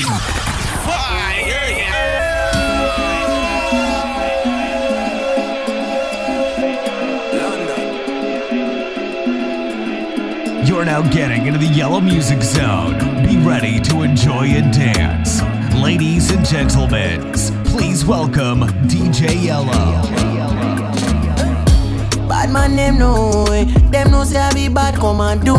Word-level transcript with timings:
You're 0.00 0.08
now 10.84 11.02
getting 11.10 11.46
into 11.46 11.58
the 11.58 11.66
yellow 11.66 12.00
music 12.00 12.42
zone. 12.42 12.98
Be 13.26 13.36
ready 13.36 13.78
to 13.80 14.00
enjoy 14.02 14.46
and 14.46 14.72
dance. 14.72 15.42
Ladies 15.74 16.30
and 16.30 16.46
gentlemen, 16.46 17.32
please 17.64 18.06
welcome 18.06 18.60
DJ 18.88 19.44
Yellow. 19.44 20.99
Bad 22.30 22.50
man, 22.52 22.76
them 22.76 22.96
know. 22.98 23.44
Them 23.90 24.10
know 24.12 24.22
say 24.22 24.38
I 24.38 24.52
be 24.54 24.68
bad, 24.68 24.94
come 24.94 25.20
and 25.20 25.44
do. 25.44 25.56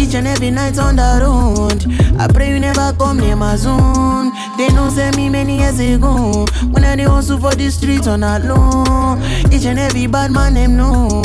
Each 0.00 0.14
and 0.14 0.26
every 0.26 0.50
night 0.50 0.78
on 0.78 0.96
the 0.96 1.20
road. 1.22 1.84
I 2.18 2.26
pray 2.28 2.48
you 2.50 2.58
never 2.58 2.94
come 2.98 3.18
near 3.20 3.36
my 3.36 3.56
zone. 3.56 4.32
They 4.56 4.68
know 4.68 4.88
say 4.88 5.10
me 5.12 5.28
many 5.28 5.58
years 5.58 5.78
ago. 5.78 6.46
When 6.70 6.82
I 6.82 6.96
dey 6.96 7.02
hustle 7.04 7.38
for 7.38 7.54
the 7.54 7.68
streets 7.70 8.06
on 8.06 8.20
that 8.20 8.44
low. 8.44 9.18
Each 9.54 9.66
and 9.66 9.78
every 9.78 10.06
bad 10.06 10.30
man, 10.32 10.54
them 10.54 10.78
know. 10.78 11.20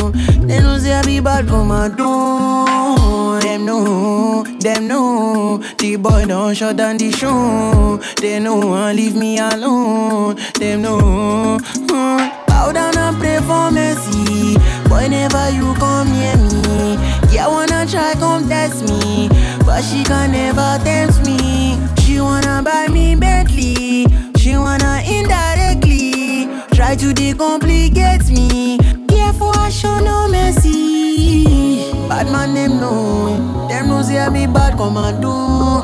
They 0.48 0.60
know 0.60 0.78
say 0.80 0.94
I 0.96 1.02
be 1.04 1.22
bad, 1.22 1.48
come 1.48 1.72
and 1.72 1.96
do. 1.96 3.40
Them 3.48 3.66
know, 3.66 4.44
them 4.60 4.88
know. 4.88 5.58
The 5.78 5.96
boy 5.96 6.26
don't 6.26 6.54
shut 6.56 6.76
down 6.76 6.98
the 6.98 7.10
show. 7.12 8.02
They 8.20 8.40
know 8.40 8.92
leave 8.92 9.16
me 9.16 9.40
alone. 9.40 10.36
Them 10.60 10.82
know. 10.82 11.58
mm. 11.62 12.31
Bow 12.62 12.72
down 12.72 12.96
and 12.96 13.18
pray 13.18 13.40
for 13.40 13.72
mercy. 13.72 14.56
Boy, 14.88 15.08
never 15.08 15.50
you 15.50 15.74
come 15.82 16.12
near 16.12 16.38
me. 16.38 16.94
Yeah, 17.34 17.48
wanna 17.48 17.88
try 17.88 18.14
come 18.14 18.48
test 18.48 18.88
me, 18.88 19.30
but 19.66 19.82
she 19.82 20.04
can 20.04 20.32
never 20.32 20.78
tempt 20.84 21.26
me. 21.26 21.80
She 22.02 22.22
wanna 22.22 22.62
buy 22.64 22.88
me 22.88 23.16
Bentley. 23.16 24.06
She 24.38 24.56
wanna 24.58 25.02
indirectly 25.04 26.46
try 26.76 26.96
to 26.98 27.12
decomplicate 27.16 28.30
me. 28.30 28.78
Therefore, 29.08 29.58
I 29.58 29.70
show 29.70 29.98
no 30.00 30.28
mercy. 30.30 31.92
Bad 32.08 32.28
man, 32.32 32.54
them 32.54 32.80
know. 32.80 33.68
Them 33.70 33.88
know 33.88 34.04
say 34.04 34.20
I 34.20 34.30
be 34.30 34.46
bad, 34.46 34.78
do. 35.20 35.81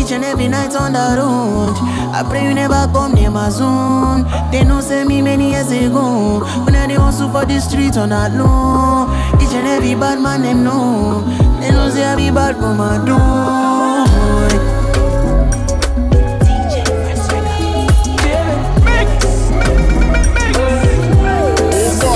Each 0.00 0.12
and 0.12 0.24
every 0.24 0.48
night 0.48 0.74
on 0.74 0.92
the 0.94 1.14
road. 1.20 1.76
I 2.14 2.24
pray 2.28 2.44
you 2.44 2.54
never 2.54 2.88
come 2.92 3.12
near 3.14 3.30
my 3.30 3.50
zone. 3.50 4.24
They 4.50 4.64
know 4.64 4.80
send 4.80 5.08
me 5.08 5.20
many 5.22 5.50
years 5.50 5.70
ago. 5.70 6.40
When 6.64 6.74
I 6.74 6.86
dey 6.86 6.94
hustle 6.94 7.28
for 7.30 7.44
the 7.44 7.60
streets 7.60 7.96
on 7.96 8.08
that 8.08 8.32
low. 8.32 9.06
Each 9.40 9.52
and 9.54 9.66
every 9.66 9.94
bad 9.94 10.18
man, 10.20 10.42
them 10.42 10.64
know. 10.64 11.20
They 11.60 11.70
know 11.70 11.90
say 11.90 12.04
I 12.04 12.16
be 12.16 12.30
bad, 12.30 12.56
come 12.56 12.80
and 12.80 13.06
do. 13.06 14.20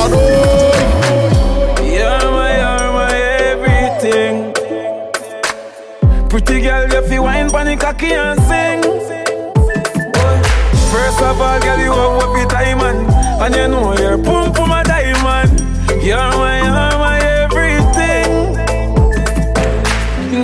You're 0.07 0.64
Pretty 6.35 6.63
girl, 6.63 6.83
you 6.91 7.09
feel 7.09 7.23
wine 7.23 7.49
pon 7.49 7.79
cocky 7.79 8.13
and 8.13 8.41
sing. 8.41 8.83
First 10.91 11.23
of 11.23 11.41
all, 11.41 11.61
girl, 11.61 11.79
you 11.79 11.93
have 11.93 12.17
what 12.17 12.37
your 12.37 12.49
time 12.49 12.81
and 12.81 13.55
you 13.55 13.69
know 13.69 13.97
you're 13.97 14.19
pum 14.19 14.53
pum 14.53 14.73
a 14.73 14.83
diamond. 14.83 15.61
You're 16.03 16.19
my, 16.19 16.59
you're 16.59 16.99
my 16.99 17.19
everything. 17.39 18.55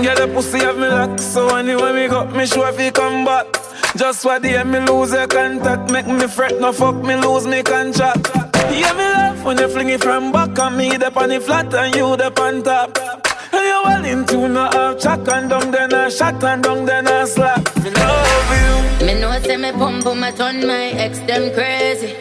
Get 0.01 0.15
the 0.15 0.31
pussy 0.33 0.59
have 0.59 0.77
me 0.77 0.87
lock, 0.87 1.19
so 1.19 1.57
anyway 1.57 1.91
me 1.91 2.07
got 2.07 2.33
me 2.33 2.45
sure 2.45 2.69
if 2.69 2.79
you 2.79 2.93
come 2.93 3.25
back. 3.25 3.47
Just 3.97 4.23
what 4.23 4.43
day 4.43 4.63
me 4.63 4.79
lose 4.79 5.11
your 5.11 5.27
contact, 5.27 5.91
make 5.91 6.07
me 6.07 6.25
fret, 6.27 6.57
no 6.61 6.71
fuck 6.71 6.95
me 7.03 7.17
lose 7.17 7.45
me 7.45 7.63
contract. 7.63 8.29
Yeah, 8.71 8.93
me 8.93 9.03
love 9.03 9.43
when 9.43 9.57
you 9.57 9.67
fling 9.67 9.89
it 9.89 10.01
from 10.01 10.31
back 10.31 10.57
and 10.57 10.77
me 10.77 10.95
the 10.95 11.11
on 11.19 11.27
the 11.27 11.41
flat 11.41 11.73
and 11.73 11.93
you 11.93 12.15
the 12.15 12.31
on 12.41 12.63
top. 12.63 12.97
You 13.71 13.81
well 13.85 14.03
into 14.03 14.49
no 14.49 14.63
half 14.69 14.99
chuck 14.99 15.25
and 15.29 15.49
down 15.49 15.71
then 15.71 15.93
I 15.93 16.09
shot 16.09 16.43
and 16.43 16.61
down 16.61 16.85
then 16.85 17.07
I 17.07 17.23
slap. 17.23 17.63
Me 17.81 17.89
love 17.91 18.51
you. 18.99 19.05
Me 19.05 19.13
know 19.21 19.31
say 19.39 19.55
me 19.55 19.71
pump 19.71 20.05
on 20.05 20.19
my 20.19 20.31
turn 20.31 20.67
my 20.67 20.91
ex 21.05 21.19
them 21.19 21.53
crazy. 21.53 22.13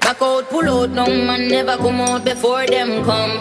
Back 0.00 0.20
out, 0.20 0.50
pull 0.50 0.68
out, 0.68 0.90
no 0.90 1.06
man 1.06 1.46
never 1.46 1.76
come 1.76 2.00
out 2.00 2.24
before 2.24 2.66
them 2.66 3.04
come. 3.04 3.38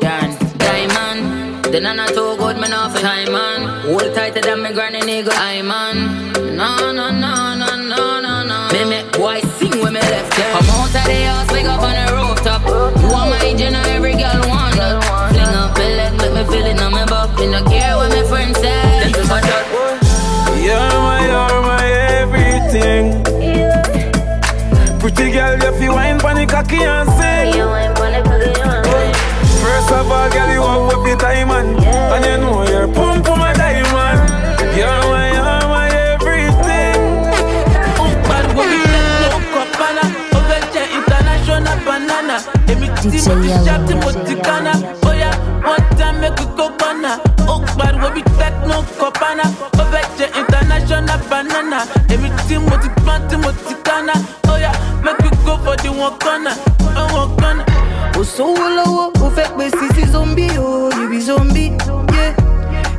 Dan, 0.00 0.38
diamond. 0.58 1.64
Then 1.64 1.86
I'm 1.86 1.96
not 1.96 2.10
too 2.10 2.36
good, 2.38 2.58
man 2.58 2.72
off 2.72 2.94
time 3.00 3.32
man. 3.32 3.60
Hold 3.86 4.14
tighter 4.14 4.40
than 4.40 4.62
me 4.62 4.72
granny 4.72 5.00
nigga, 5.00 5.32
I 5.34 5.62
man. 5.62 6.32
No, 6.56 6.92
no, 6.92 7.10
no, 7.10 7.54
no, 7.62 7.74
no, 7.92 8.20
no, 8.20 8.42
no. 8.50 8.68
Me 8.72 8.84
make 8.88 9.10
boy 9.18 9.40
sing 9.58 9.82
when 9.82 9.94
me 9.94 10.00
left 10.00 10.36
them. 10.36 10.52
Come 10.58 10.70
out 10.70 10.94
of 10.94 11.04
the 11.10 11.18
house, 11.26 11.50
wake 11.50 11.66
up 11.66 11.82
on 11.82 11.94
the 11.98 12.06
rooftop. 12.14 12.62
You 13.02 13.08
want 13.10 13.30
my 13.30 13.38
engine, 13.44 13.74
every 13.74 14.13
wine 26.72 27.94
pon 27.94 28.12
the 28.12 28.22
cocky 28.22 28.60
and 28.60 28.84
sing. 28.86 29.14
First 29.62 29.90
of 29.92 30.10
all, 30.10 30.30
girl, 30.30 30.50
you 30.52 30.62
have 30.62 30.82
what 30.86 31.06
your 31.06 31.16
time 31.18 31.50
and 31.50 31.78
and 31.78 32.24
you 32.24 32.36
know 32.38 32.62
you're 32.68 32.88
pum 32.88 33.22
pum 33.22 33.40
a 33.40 33.52
diamond. 33.54 34.20
You're 34.76 35.02
my, 35.08 35.32
you're 35.32 35.68
my 35.68 35.88
everything. 35.88 37.00
Bad 38.28 38.46
boy, 38.54 38.66
we 38.66 38.78
let 38.92 39.06
no 39.20 39.38
copana. 39.54 40.04
Overture 40.36 40.88
international 40.92 41.78
banana. 41.84 42.36
Emi 42.66 42.88
ti 43.00 43.18
mo 43.28 43.34
ti 43.42 43.48
sharp 43.64 43.86
ti 43.86 43.94
mo 43.94 44.10
ti 44.24 44.34
kana. 44.40 44.72
One 45.64 45.88
time 45.96 46.20
make 46.20 46.38
we 46.38 46.46
go. 46.56 46.70
Oh, 47.48 47.60
bad 47.78 48.00
boy, 48.00 48.12
we 48.14 48.22
no 48.68 48.82
copana. 48.98 49.44
Overture 49.80 50.32
international 50.36 51.18
banana. 51.30 51.86
Emi 52.08 52.28
ti 52.48 52.58
mo 52.58 53.73
corner. 56.18 56.54
Oh, 56.96 57.08
one 57.26 57.36
corner. 57.40 57.64
Ó 58.18 58.22
sówó 58.24 58.66
lọ́wọ́, 58.76 59.06
ó 59.24 59.30
fẹ́ 59.36 59.48
pé 59.56 59.70
sisi 59.78 60.06
zombie 60.12 60.50
o, 60.58 60.90
you 60.96 61.08
be 61.10 61.20
zombie, 61.20 61.72
yeah. 62.14 62.32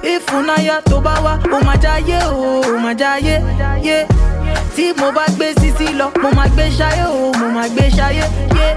Ìfúnnáyà 0.03 0.81
tó 0.89 0.99
bá 1.01 1.13
wá, 1.23 1.39
ó 1.55 1.57
máa 1.66 1.77
jáyé 1.83 2.19
o, 2.31 2.61
ó 2.61 2.77
máa 2.83 2.93
jáyé, 2.93 3.39
yeah. 3.83 4.07
Tí 4.75 4.93
mo 4.99 5.11
bá 5.11 5.25
gbé 5.35 5.53
sisi 5.59 5.93
lọ, 5.99 6.11
mo 6.21 6.29
máa 6.35 6.47
gbé 6.49 6.69
ṣayé 6.77 7.05
o, 7.07 7.31
mo 7.39 7.47
máa 7.55 7.67
gbé 7.69 7.89
ṣayé, 7.97 8.23
yeah. 8.57 8.75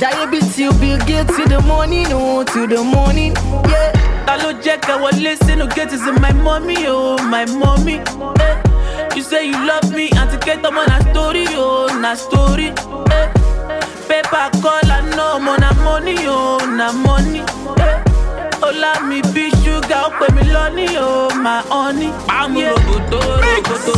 Jáyé 0.00 0.26
bí 0.30 0.38
till 0.54 0.72
Bill 0.80 0.98
Gates 1.06 1.34
till 1.36 1.48
the 1.48 1.60
morning 1.66 2.06
o, 2.12 2.44
till 2.44 2.68
the 2.68 2.82
morning, 2.84 3.34
yeah. 3.68 3.92
Ta 4.26 4.36
ló 4.36 4.52
jẹ́ 4.62 4.78
ká 4.80 4.94
wọlé 5.02 5.34
sínú 5.44 5.66
gate 5.74 5.92
is 5.92 6.02
my 6.22 6.32
mommy 6.44 6.76
oh 6.86 7.16
my 7.24 7.44
mommy. 7.46 7.94
Eh. 8.40 8.54
You 9.16 9.22
say 9.22 9.46
you 9.46 9.58
love 9.66 9.90
me 9.90 10.08
àti 10.10 10.36
kẹ́tọ́ 10.44 10.70
mọ́ 10.70 10.86
na 10.88 10.98
story 11.10 11.46
oh 11.56 11.88
na 12.00 12.14
story. 12.14 12.72
Paper 14.08 14.50
call 14.62 14.90
I 14.90 15.00
know 15.16 15.38
mo 15.38 15.56
na 15.56 15.72
money 15.84 16.16
oh 16.26 16.58
na 16.78 16.92
money. 16.92 17.40
Eh. 17.88 17.96
Ọlá 18.66 18.92
mi 19.08 19.20
bí 19.34 19.44
ṣúgà 19.62 19.98
ó 20.06 20.10
pè 20.18 20.26
mí 20.34 20.42
lọ́ní 20.54 20.86
my 21.44 21.62
honey. 21.70 22.10
Pàmò 22.28 22.60
roboto 22.70 23.18
roboto, 23.44 23.92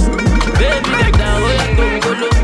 baby 0.58 0.92
dada 1.00 1.28
ó 1.46 1.48
yẹ 1.58 1.66
gbolo. 1.74 2.39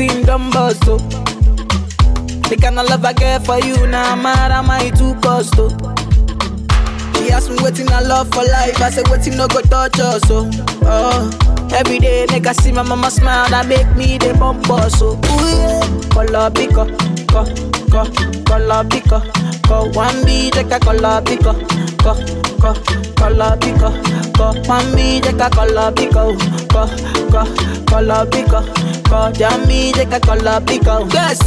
Everything 0.00 0.24
done 0.26 0.50
bust, 0.50 0.82
oh. 0.86 0.98
The 2.48 2.56
kind 2.60 2.78
of 2.78 2.88
love 2.88 3.04
I 3.04 3.12
get 3.12 3.44
for 3.44 3.58
you, 3.58 3.86
now 3.88 4.14
nah, 4.14 4.22
mad 4.22 4.52
I 4.52 4.90
too 4.90 5.14
cost, 5.20 5.54
oh. 5.58 5.68
She 7.16 7.30
asked 7.32 7.50
me 7.50 7.56
waiting 7.62 7.88
I 7.90 8.00
love 8.00 8.28
for 8.30 8.44
life, 8.44 8.80
I 8.80 8.90
said 8.90 9.08
waiting 9.08 9.36
no 9.36 9.48
go 9.48 9.60
touch 9.60 9.98
us, 9.98 10.22
oh. 10.30 10.48
oh. 10.82 11.68
Every 11.72 11.98
day, 11.98 12.26
make 12.30 12.46
I 12.46 12.52
see 12.52 12.72
my 12.72 12.82
mama 12.82 13.10
smile, 13.10 13.48
that 13.50 13.66
make 13.66 13.88
me 13.96 14.18
the 14.18 14.34
bump 14.34 14.64
so 14.92 15.18
oh. 15.22 15.40
ooh 15.40 15.48
yeah. 15.58 16.08
Color 16.10 16.50
pico, 16.50 17.77
co, 17.90 18.04
color 18.44 18.86
pico, 18.88 19.22
co. 19.66 19.80
One 19.94 20.24
B, 20.24 20.50
take 20.50 20.72
a 20.74 20.78
color 20.80 21.22
pico, 21.24 21.54
co, 22.02 22.14
co, 22.60 22.74
color 23.16 23.58
pico, 23.58 23.92
co. 24.36 24.52
One 24.68 24.94
B, 24.94 25.20
take 25.20 25.40
a 25.40 25.50
color 25.50 25.92
pico, 25.94 26.36
co, 26.72 26.86
co, 27.30 27.44
color 27.90 28.26
pico, 28.30 28.62
co. 29.08 29.30
Jammy, 29.38 29.92
take 29.92 30.12
a 30.16 30.20
color 30.20 30.60
pico, 30.64 31.06
yes, 31.12 31.38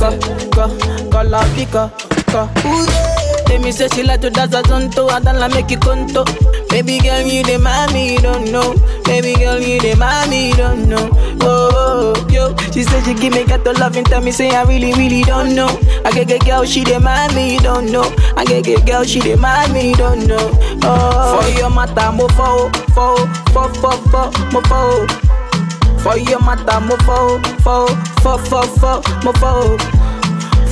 color 1.11 1.45
pico, 1.55 1.91
co. 2.31 2.49
Ooh 2.65 2.85
yeah. 2.87 3.10
Tell 3.51 3.59
me 3.61 3.71
say 3.73 3.89
she 3.89 4.01
like 4.01 4.21
to 4.21 4.29
dance 4.29 4.55
a 4.55 4.61
zonto, 4.63 5.09
I 5.09 5.19
don't 5.19 5.37
like 5.37 5.51
make 5.51 5.71
you 5.71 5.77
conto. 5.77 6.23
Baby 6.69 6.99
girl, 6.99 7.21
you 7.21 7.43
the 7.43 7.59
mommy, 7.59 8.15
don't 8.15 8.49
know. 8.49 8.73
Baby 9.03 9.33
girl, 9.35 9.59
you 9.59 9.77
the 9.77 9.93
mommy, 9.95 10.53
don't 10.53 10.87
know. 10.87 11.09
Oh, 11.41 12.15
oh, 12.15 12.27
yo, 12.31 12.55
she 12.71 12.83
said 12.83 13.03
she 13.03 13.13
give 13.13 13.33
me 13.33 13.43
got 13.43 13.65
the 13.65 13.73
love 13.73 13.97
and 13.97 14.07
tell 14.07 14.21
me 14.21 14.31
say 14.31 14.51
I 14.51 14.63
really, 14.63 14.93
really 14.93 15.23
don't 15.23 15.53
know. 15.53 15.67
I 16.05 16.11
get 16.13 16.29
get 16.29 16.45
girl, 16.45 16.63
she 16.63 16.85
the 16.85 17.01
mommy, 17.01 17.57
don't 17.57 17.91
know. 17.91 18.07
I 18.37 18.45
get 18.45 18.63
get 18.63 18.87
girl, 18.87 19.03
she 19.03 19.19
the 19.19 19.35
mommy, 19.35 19.91
don't 19.95 20.27
know. 20.27 20.49
Oh, 20.83 21.41
for 21.41 21.59
your 21.59 21.69
mata, 21.69 22.09
mo 22.13 22.29
fo, 22.29 22.69
fo, 22.95 23.17
fo, 23.51 23.67
fo, 23.67 23.91
fo, 24.15 24.31
mo 24.53 24.61
fo. 24.61 25.07
For 25.99 26.17
your 26.17 26.39
mata, 26.39 26.79
mo 26.79 26.95
fo, 27.03 27.37
fo, 27.59 27.87
fo, 28.23 28.37
fo, 28.37 28.61
fo, 28.79 29.01
mo 29.25 29.33
fo. 29.33 29.77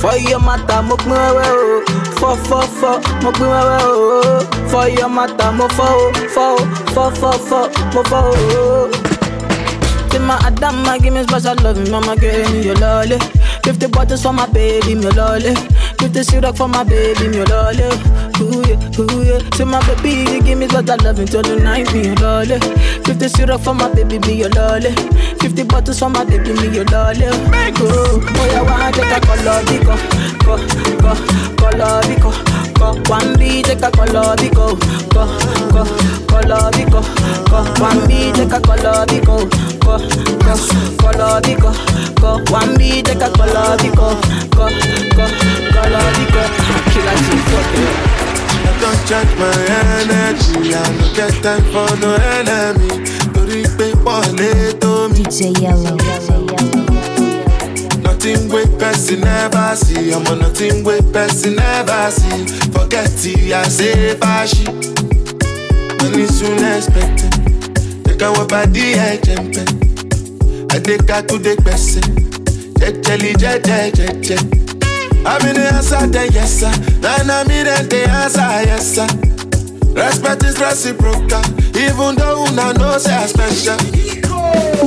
For 0.00 0.16
your 0.16 0.40
mata, 0.40 0.82
mo 0.82 0.96
pin 0.96 1.12
wewe 1.12 1.44
o. 1.44 1.84
Fo, 2.18 2.34
fo, 2.48 2.60
fo, 2.62 2.90
mo 3.22 3.30
pin 3.32 3.46
wewe 3.52 3.78
o. 3.82 4.40
For 4.70 4.88
your 4.88 5.08
mata, 5.08 5.52
mo 5.52 5.68
fo, 5.68 6.10
fo, 6.34 6.56
fo, 6.94 7.10
fo, 7.10 7.32
fo, 7.32 7.68
mo 7.94 8.02
fo. 8.04 8.90
Say 10.10 10.18
my 10.18 10.36
Adama, 10.38 11.00
give 11.02 11.12
me 11.14 11.22
special 11.24 11.54
love, 11.62 11.90
mama, 11.90 12.16
give 12.16 12.50
me 12.52 12.62
your 12.64 12.76
lolly. 12.76 13.18
Fifty 13.62 13.86
bottles 13.86 14.22
for 14.22 14.32
my 14.32 14.46
baby, 14.48 14.94
me 14.94 15.10
lolly. 15.10 15.54
Fifty 15.98 16.22
syrup 16.24 16.56
for 16.56 16.66
my 16.68 16.82
baby, 16.82 17.28
me 17.28 17.44
lolly. 17.44 17.84
Ooh 18.40 18.62
yeah, 18.66 18.80
ooh 18.98 19.22
yeah. 19.22 19.38
Say 19.54 19.64
my 19.64 19.80
baby, 19.86 20.24
you 20.30 20.42
give 20.42 20.58
me 20.58 20.66
special 20.68 20.96
love 21.04 21.18
until 21.18 21.42
the 21.42 21.56
night, 21.60 21.92
me 21.92 22.06
your 22.06 22.16
lolly. 22.16 22.58
Fifty 23.04 23.28
syrup 23.28 23.60
for 23.60 23.74
my 23.74 23.92
baby, 23.92 24.18
me 24.20 24.34
your 24.40 24.48
lolly. 24.50 24.92
Fifty 25.40 25.62
bottles 25.64 25.98
for 25.98 26.08
my 26.08 26.24
baby, 26.24 26.52
me 26.54 26.68
your 26.74 26.84
lolly. 26.86 27.26
Ooh, 27.26 28.20
oh 28.24 28.46
yeah, 28.48 28.62
one 28.64 28.92
take 28.92 29.12
a 29.12 29.20
color, 29.20 29.60
biko, 29.68 29.94
go, 30.44 30.56
go, 31.04 31.12
color, 31.60 32.00
biko, 32.08 32.30
go. 32.78 32.88
One 33.12 33.36
B 33.38 33.62
take 33.62 33.82
a 33.82 33.90
color, 33.90 34.34
biko, 34.40 34.72
go, 35.12 35.22
go, 35.68 35.84
color, 36.26 36.70
biko, 36.72 37.00
go. 37.50 37.58
One 37.82 38.06
B 38.08 38.32
take 38.32 38.52
a 38.52 38.60
color, 38.60 39.04
biko, 39.04 39.36
go, 39.84 39.98
go, 40.40 40.54
color, 40.96 41.40
biko, 41.44 41.70
go. 42.20 42.40
One 42.52 42.76
B 42.78 43.02
take 43.02 43.20
a 43.20 43.28
color, 43.30 43.76
biko, 43.76 44.16
go, 44.56 44.64
go, 45.12 45.24
color, 45.76 46.06
biko. 46.16 46.42
Killer 46.90 47.16
G, 47.20 47.36
fuck 47.52 47.74
it. 47.76 48.19
I 48.66 48.70
don't 48.80 49.00
charge 49.08 49.32
my 49.38 49.50
energy. 50.00 50.74
I 50.74 50.82
don't 50.84 51.14
get 51.16 51.34
time 51.42 51.64
for 51.72 51.90
no 52.02 52.14
enemy. 52.38 53.04
Torí 53.34 53.62
pé 53.78 53.92
wọlé 54.04 54.72
tó 54.80 55.08
mi. 55.08 55.22
DJ 55.24 55.52
Yellow. 55.62 55.96
Nothing 58.04 58.48
wey 58.50 58.66
person 58.78 59.20
never 59.20 59.76
see. 59.76 60.12
I'm 60.12 60.26
on 60.26 60.38
nothing 60.40 60.84
wey 60.84 61.00
person 61.12 61.56
never 61.56 62.10
see. 62.10 62.46
Forget 62.72 63.10
it, 63.24 63.52
I 63.52 63.62
say 63.68 64.14
fashi. 64.20 64.66
Money 66.02 66.26
soon 66.26 66.62
expected. 66.64 67.32
Take 68.04 68.22
our 68.22 68.46
body, 68.46 68.94
I 68.98 69.16
jump 69.24 69.56
I 70.72 70.78
take 70.78 71.08
a 71.10 71.22
to 71.22 71.38
the 71.38 71.56
person. 71.64 72.02
Jejeli, 72.80 73.32
jeje, 73.36 73.90
jeje. 73.92 74.36
I'm 75.26 75.46
in 75.46 75.54
the 75.54 75.70
answer, 75.72 76.06
then 76.06 76.32
yes, 76.32 76.60
sir. 76.60 76.72
Then 77.00 77.30
I'm 77.30 77.50
in 77.50 77.66
the 77.66 78.06
answer, 78.08 78.40
yes, 78.66 78.94
sir. 78.94 79.06
Respect 79.94 80.44
is 80.44 80.58
reciprocal, 80.60 81.42
even 81.76 82.16
though 82.16 82.44
una 82.48 82.72
know 82.74 82.98
say 82.98 83.14
I 83.14 83.26
special. 83.26 83.76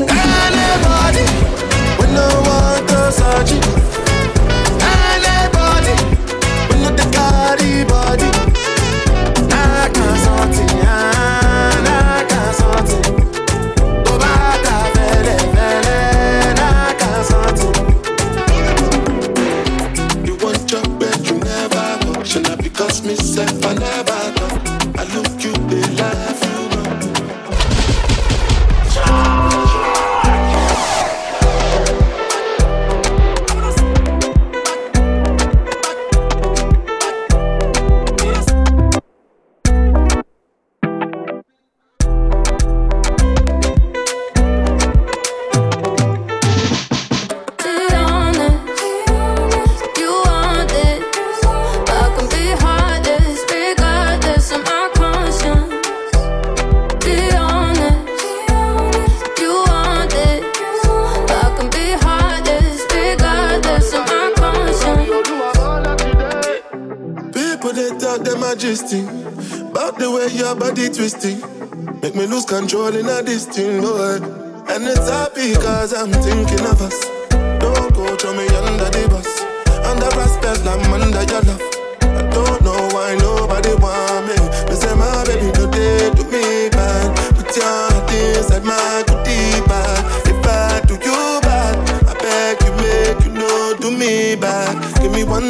Anybody, 0.09 1.25
we 1.99 2.05
no 2.13 2.27
want 2.47 2.87
to 2.89 3.11
search 3.11 3.51
it. 3.51 4.02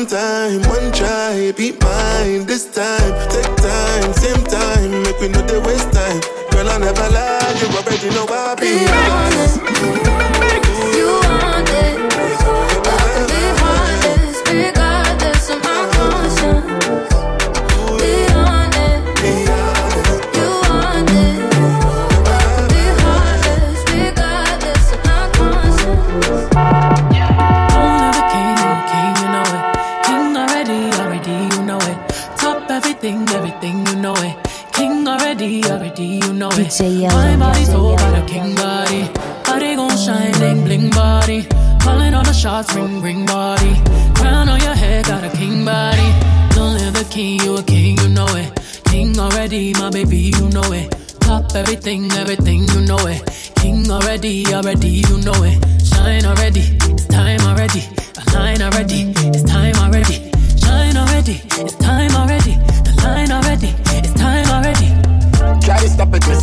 One 0.04 0.10
time, 0.10 0.62
one 0.64 0.92
try, 0.92 1.54
be 1.56 1.72
mine 1.80 2.46
this 2.46 2.66
time. 2.76 3.30
Take 3.30 3.56
time, 3.56 4.14
same 4.14 4.44
time, 4.44 5.04
make 5.04 5.18
we 5.22 5.30
know 5.30 5.42
they 5.44 5.60
waste 5.60 5.94
time. 5.94 6.20
Girl, 6.52 6.68
I 6.68 6.78
never 6.78 7.10
lie, 7.10 7.56
you 7.62 7.68
already 7.78 8.10
know 8.10 8.26
I 8.28 8.56
be 8.56 8.80
Be 8.80 8.88
honest, 8.90 10.13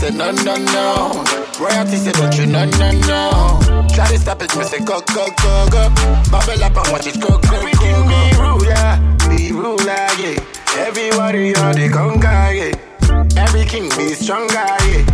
to 0.01 0.13
stop 0.13 0.15
it, 0.15 0.17
me 0.17 0.17
say 0.17 0.17
no, 0.17 0.31
no, 0.31 0.57
no. 0.57 1.25
Royalty 1.61 1.97
say 1.97 2.13
don't 2.13 2.37
you, 2.37 2.47
no, 2.47 2.65
no, 2.65 2.91
no. 3.07 3.89
Try 3.95 4.07
to 4.09 4.19
stop 4.19 4.43
it, 4.43 4.57
me 4.57 4.65
say 4.65 4.79
go, 4.79 5.01
go, 5.15 5.27
go, 5.43 5.69
go. 5.71 5.89
Bubble 6.31 6.65
up 6.65 6.77
and 6.77 6.93
watch 6.93 7.07
it 7.07 7.21
go, 7.21 7.29
go, 7.29 7.41
go, 7.41 7.73
go. 7.73 8.09
be 8.09 8.37
ruler, 8.39 8.99
be 9.29 9.53
ruler, 9.53 10.09
yeah. 10.19 10.41
Everybody 10.79 11.55
on 11.57 11.75
the 11.75 11.89
conga, 11.93 12.55
yeah. 12.55 13.43
Every 13.43 13.65
king 13.65 13.89
be 13.97 14.15
stronger, 14.15 14.55
yeah. 14.55 15.05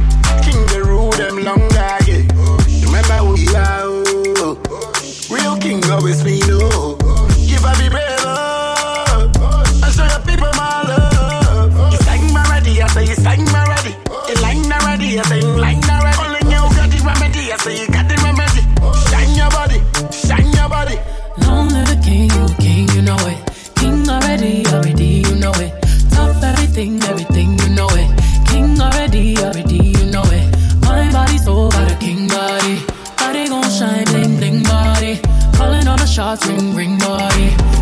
King 0.42 0.66
the 0.68 0.82
rule 0.86 1.10
them 1.12 1.42
longer, 1.42 1.96
yeah. 2.06 2.22
Remember 2.84 3.18
who 3.24 3.32
we 3.34 3.48
are, 3.56 3.82
oh. 3.84 4.58
Real 5.30 5.56
king 5.58 5.82
always 5.90 6.22
we 6.22 6.38
know. 6.40 6.55
Shots, 36.16 36.46
ring, 36.46 36.74
ring 36.74 36.98
body. 36.98 37.75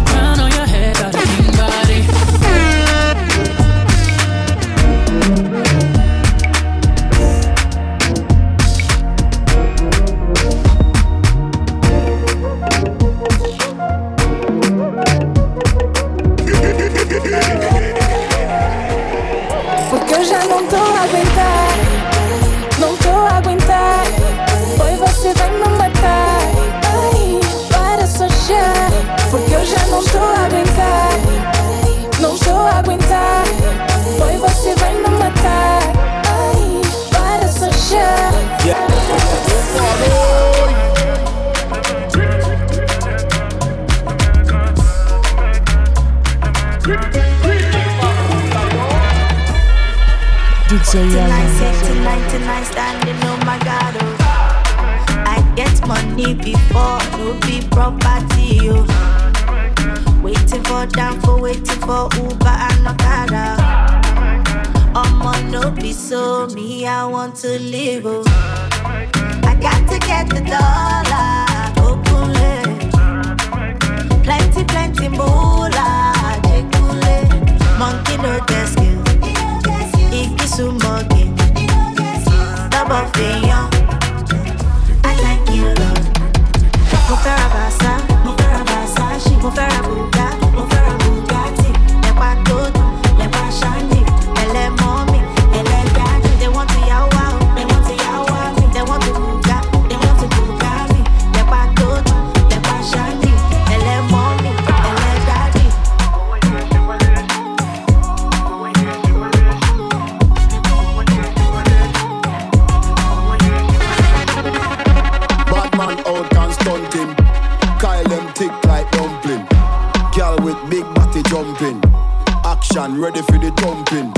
Ready 123.04 123.20
for 123.20 123.36
the 123.36 123.50
thumping. 123.60 124.08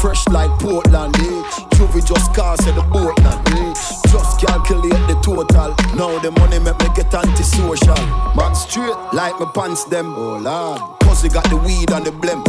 Fresh 0.00 0.28
like 0.28 0.50
Portland, 0.60 1.16
eh? 1.16 1.42
Juvie 1.74 2.04
just 2.04 2.34
cast 2.34 2.68
at 2.68 2.74
the 2.74 2.82
boat 2.82 3.18
land, 3.24 3.48
eh? 3.56 3.72
Just 4.12 4.38
calculate 4.38 5.00
the 5.08 5.16
total. 5.22 5.72
Now 5.96 6.18
the 6.20 6.30
money 6.32 6.58
make 6.58 6.78
me 6.78 6.88
get 6.94 7.14
antisocial. 7.14 7.96
Man 8.36 8.54
straight 8.54 8.96
like 9.14 9.40
my 9.40 9.50
pants 9.54 9.84
them. 9.84 10.14
Oh 10.14 10.36
lord. 10.36 11.00
Cause 11.00 11.22
they 11.22 11.30
got 11.30 11.48
the 11.48 11.56
weed 11.56 11.90
and 11.90 12.04
the 12.04 12.12
blem. 12.12 12.44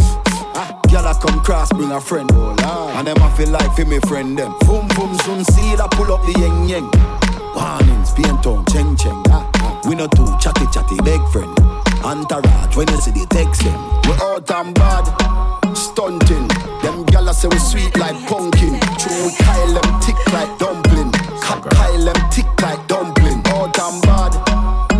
Ah, 0.53 0.77
girl 0.91 1.07
I 1.07 1.13
come 1.13 1.39
cross, 1.41 1.69
bring 1.71 1.91
a 1.91 2.01
friend. 2.01 2.29
Oh 2.33 2.55
lord. 2.59 2.95
And 2.97 3.07
them 3.07 3.23
I 3.23 3.31
feel 3.37 3.49
like 3.49 3.71
for 3.75 3.85
me 3.85 3.99
friend 3.99 4.37
them. 4.37 4.53
Boom 4.67 4.87
boom 4.89 5.17
soon 5.23 5.45
see 5.45 5.73
I 5.79 5.87
pull 5.91 6.11
up 6.11 6.21
the 6.25 6.33
yeng 6.33 6.67
yeng. 6.67 6.89
Warnings, 7.55 8.11
paint 8.13 8.45
on, 8.45 8.65
cheng 8.65 8.97
cheng. 8.97 9.23
Ah, 9.29 9.49
ah. 9.63 9.81
We 9.87 9.95
not 9.95 10.11
too 10.11 10.27
chatty 10.39 10.67
chatty, 10.73 10.97
big 11.03 11.23
friend. 11.31 11.78
Entourage, 12.03 12.75
when 12.75 12.87
you 12.89 12.97
see 13.01 13.11
the 13.11 13.25
text 13.29 13.61
them. 13.63 13.77
We 14.07 14.13
out 14.23 14.49
and 14.51 14.73
bad, 14.75 15.05
stunting. 15.75 16.47
Them 16.81 17.05
gyal 17.11 17.33
say 17.33 17.47
we 17.47 17.59
sweet 17.59 17.95
like 17.97 18.15
pumpkin. 18.27 18.79
True, 18.97 19.25
we 19.27 19.31
Kyle 19.35 19.73
them 19.73 19.89
tick 20.01 20.17
like 20.33 20.51
dumpling. 20.57 21.11
Ka- 21.43 21.61
Kyle 21.69 22.05
them 22.05 22.19
tick 22.31 22.47
like 22.61 22.81
dumpling. 22.87 23.41
Out 23.53 23.77
and 23.77 24.01
bad, 24.03 24.33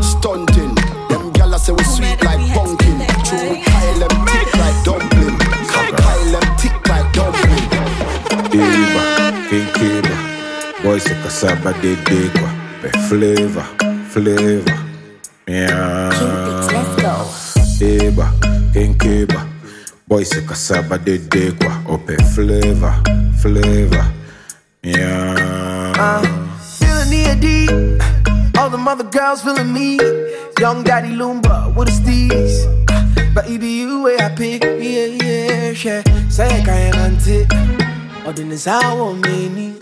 stunting. 0.03 0.75
Them 1.09 1.31
gyal 1.33 1.57
say 1.57 1.71
we 1.73 1.83
sweet 1.83 2.21
like 2.23 2.41
pumpkin. 2.53 2.99
True, 3.25 3.49
we 3.49 3.61
Kyle 3.63 3.99
them 4.03 4.15
tick 4.27 4.49
like 4.59 4.77
dumpling. 4.83 5.37
Ka- 5.71 5.95
Kyle 5.95 6.31
them 6.35 6.47
tick 6.57 6.75
like 6.87 7.07
dumpling. 7.13 7.67
Iba, 8.49 9.31
kinkiba 9.49 10.15
Boy 10.83 10.97
se 10.99 11.13
kasaba 11.23 11.71
de 11.81 11.95
degwa 11.97 12.49
Pe 12.81 12.89
flavor, 13.07 13.63
flavor 14.09 14.73
Yeah 15.47 16.09
Let's 16.09 16.68
go. 17.01 17.25
Iba, 17.79 18.27
kinkiba 18.73 19.47
Boy 20.07 20.25
se 20.25 20.41
kasaba 20.41 20.97
de 20.97 21.17
degwa 21.17 21.81
Ope 21.87 22.17
flavor, 22.35 22.93
flavor 23.41 24.05
Yeah 24.83 25.93
Uh, 25.97 26.21
feeling 26.59 27.23
the 27.23 27.35
deep. 27.39 28.57
All 28.57 28.69
the 28.69 28.77
mother 28.77 29.03
girls 29.03 29.41
feeling 29.41 29.73
me. 29.73 29.97
Young 30.59 30.83
daddy 30.83 31.09
Loomba 31.09 31.75
with 31.75 31.89
a 31.89 31.91
steez. 31.91 32.65
But 33.33 33.49
it 33.49 33.59
be 33.59 33.79
you 33.81 34.03
where 34.03 34.21
I 34.21 34.29
pick. 34.35 34.63
Yeah, 34.63 35.05
yeah, 35.05 35.71
yeah. 35.71 36.29
Say 36.29 36.47
I 36.47 36.63
can't 36.63 36.95
auntie. 36.95 37.43
Or 38.25 38.31
then 38.31 38.51
it's 38.51 38.63
how 38.65 39.11
many. 39.13 39.75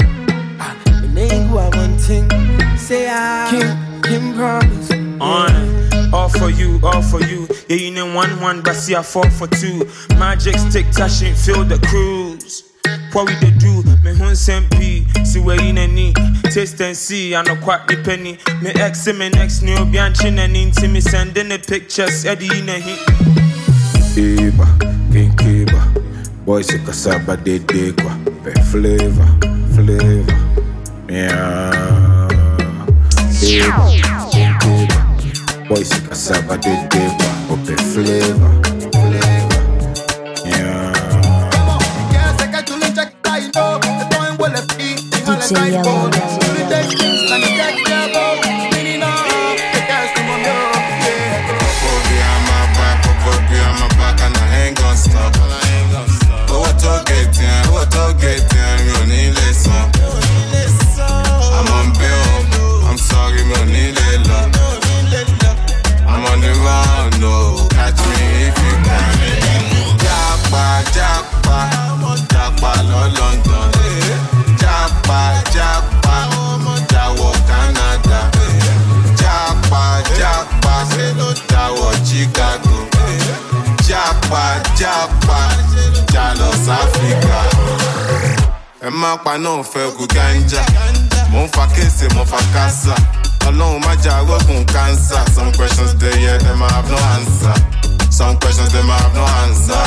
The 1.02 1.10
name 1.14 1.48
who 1.48 1.58
I 1.60 1.70
want 1.76 2.00
ting. 2.04 2.30
Say 2.78 3.08
I. 3.10 3.50
Kim, 3.52 4.02
Kim 4.02 4.34
promise. 4.36 4.92
On, 5.22 5.87
all 6.14 6.30
for 6.30 6.50
you, 6.50 6.80
all 6.84 7.02
for 7.02 7.22
you. 7.22 7.48
Yeah, 7.68 7.78
you 7.78 7.92
know 7.92 8.14
one 8.14 8.40
one, 8.42 8.62
but 8.62 8.76
see 8.76 8.96
I 8.96 9.02
fall 9.04 9.30
for 9.30 9.48
two. 9.48 9.88
Magic 10.18 10.58
stick 10.58 10.86
touching, 10.92 11.36
feel 11.36 11.64
the 11.64 11.78
cruise. 11.88 12.64
What 13.14 13.28
we 13.28 13.36
dey 13.40 13.52
do? 13.58 13.84
Me 14.04 14.14
hun 14.16 14.36
sempi, 14.36 15.06
see 15.26 15.40
where 15.40 15.62
in 15.62 15.78
any. 15.78 16.14
Taste 16.52 16.82
and 16.82 16.96
see, 16.96 17.36
I 17.36 17.42
know 17.44 17.56
quite 17.58 17.88
the 17.88 17.98
penny. 18.04 18.38
Me 18.62 18.72
ex 18.82 19.08
me 19.08 19.30
next 19.30 19.62
new 19.62 19.76
bianchin 19.76 20.38
and 20.38 20.56
into 20.56 20.88
me 20.88 21.02
sending 21.02 21.50
the 21.50 21.60
pictures, 21.60 22.26
Eddie 22.26 22.58
in 22.60 22.70
a 22.70 22.74
hit. 22.80 23.00
Iba, 24.18 24.66
kinkiba 25.12 25.82
Boy 26.44 26.64
se 26.64 26.80
kasaba 26.80 27.36
de 27.38 27.60
degwa 27.60 28.18
Pe 28.44 28.52
flavor, 28.64 29.28
flavor 29.76 30.34
Yeah 31.08 32.28
Iba, 33.44 34.17
kinkiba 35.68 35.76
Boy 35.76 35.86
se 35.86 36.02
kasaba 36.02 36.58
de 36.58 36.70
degwa 36.70 37.28
Ope 37.50 37.76
flavor, 37.76 38.62
flavor. 38.92 39.64
Yeah. 40.46 40.94
DJ 47.40 47.60
Yellow. 47.88 48.07
Náà 89.38 89.63
fẹ́ 89.72 89.91
kú 89.98 90.06
ganja. 90.15 90.62
Mo 91.32 91.44
ń 91.46 91.48
fa 91.53 91.67
kése, 91.75 92.08
mo 92.15 92.24
fa 92.25 92.38
kásá. 92.53 92.96
Ọlọ́run 93.48 93.79
má 93.86 93.94
jà 94.03 94.22
rọ́gùn 94.27 94.65
cancer. 94.74 95.22
Some 95.36 95.51
questions 95.53 95.94
dey 96.01 96.17
here, 96.20 96.38
them 96.39 96.62
I 96.63 96.72
have 96.74 96.89
no 96.89 96.98
answer. 97.15 97.53
Some 98.10 98.38
questions 98.39 98.74
I 98.75 98.82
have 99.03 99.13
no 99.15 99.25
answer. 99.44 99.82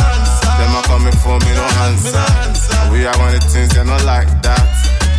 Them 0.59 0.75
are 0.77 0.83
coming 0.85 1.17
for 1.23 1.39
me, 1.45 1.51
no 1.55 1.67
answer. 1.87 2.27
We 2.93 3.07
are 3.07 3.17
one 3.19 3.35
of 3.35 3.41
the 3.41 3.49
things 3.53 3.71
they 3.75 3.85
not 3.85 4.05
like 4.05 4.31
that. 4.43 4.69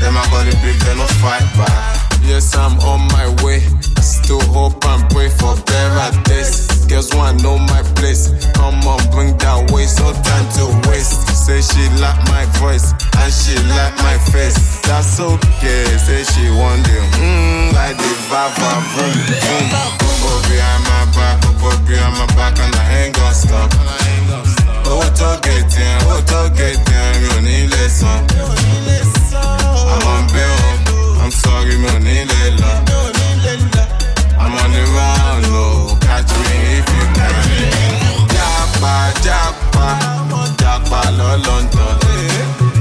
I 0.01 0.25
got 0.31 0.43
the 0.45 0.55
big, 0.63 0.77
they 0.81 0.95
no 0.95 1.05
fight 1.21 1.45
back. 1.57 1.97
Yes, 2.23 2.55
I'm 2.55 2.77
on 2.79 3.01
my 3.13 3.27
way. 3.43 3.59
Still 4.01 4.41
hope 4.53 4.83
and 4.85 5.03
pray 5.09 5.29
for 5.29 5.55
better 5.65 6.11
days. 6.23 6.67
Girls 6.88 7.13
wanna 7.13 7.41
know 7.43 7.57
my 7.57 7.81
place. 7.95 8.29
Come 8.53 8.81
on, 8.88 9.00
bring 9.11 9.38
that 9.38 9.71
waist, 9.71 10.00
no 10.00 10.11
time 10.13 10.47
to 10.57 10.89
waste. 10.89 11.30
Say 11.41 11.62
she 11.62 11.89
like 12.00 12.21
my 12.29 12.45
voice 12.62 12.93
and 13.17 13.33
she 13.33 13.55
like 13.74 13.95
my 14.05 14.17
face. 14.31 14.79
That's 14.86 15.19
okay. 15.19 15.86
Say 15.98 16.24
she 16.24 16.50
want 16.51 16.83
the 16.86 17.01
mmm 17.17 17.74
like 17.74 17.98
the 17.98 18.13
vava 18.29 18.71
vroom 18.93 19.12
mm. 19.12 19.41
vroom. 19.41 19.67
Go 20.21 20.31
behind 20.48 20.83
my 20.86 21.03
back, 21.17 21.41
go 21.60 21.69
behind 21.88 22.13
my 22.19 22.25
back, 22.38 22.60
and 22.60 22.75
I 22.75 22.77
ain't 23.05 23.15
gonna 23.15 23.33
stop. 23.33 23.71
Owó 24.86 25.07
tó 25.17 25.39
gètè, 25.41 25.86
owó 26.05 26.21
tó 26.29 26.41
gètè, 26.57 27.00
mi 27.21 27.27
ò 27.36 27.39
ní 27.41 27.57
lè 27.71 27.88
san. 27.89 28.21
I'm 29.91 30.07
on 30.13 30.24
bill, 30.33 30.57
I'm 31.21 31.31
sorry, 31.31 31.75
mi 31.77 31.88
ò 31.88 31.98
ní 32.00 32.17
lè 32.31 32.41
lọ. 32.62 32.71
I'm 34.38 34.53
on 34.62 34.71
the 34.74 34.83
run, 34.93 35.20
Japa, 38.81 40.00
japa 40.57 41.01
lọ 41.17 41.29
London. 41.45 41.97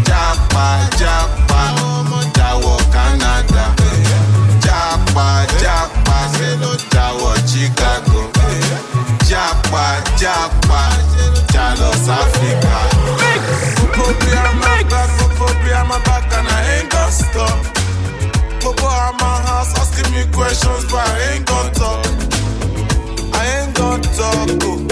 Japa, 0.08 0.64
japa, 1.00 1.60
jáwọ́ 2.36 2.76
Canada. 2.94 3.64
Japa, 4.64 5.26
japa, 5.62 6.16
jáwọ́ 6.92 7.34
Chicago. 7.50 8.22
Japa, 9.28 9.84
japa, 10.20 10.80
já 11.52 11.64
Los 11.80 12.08
Africa. 12.08 12.76
On 15.80 15.86
my 15.88 15.98
back, 16.04 16.32
I 16.48 16.78
ain't 16.78 16.90
gonna 16.90 17.12
my 19.20 19.36
house 19.48 19.72
asking 19.80 20.10
me 20.14 20.22
questions, 20.32 20.84
but 20.90 21.06
I 21.06 21.34
ain't 21.34 21.46
gonna 21.46 21.70
talk. 21.74 22.06
I 23.34 23.44
ain't 23.56 23.74
gonna 23.76 24.02
talk. 24.16 24.64
Oh. 24.64 24.89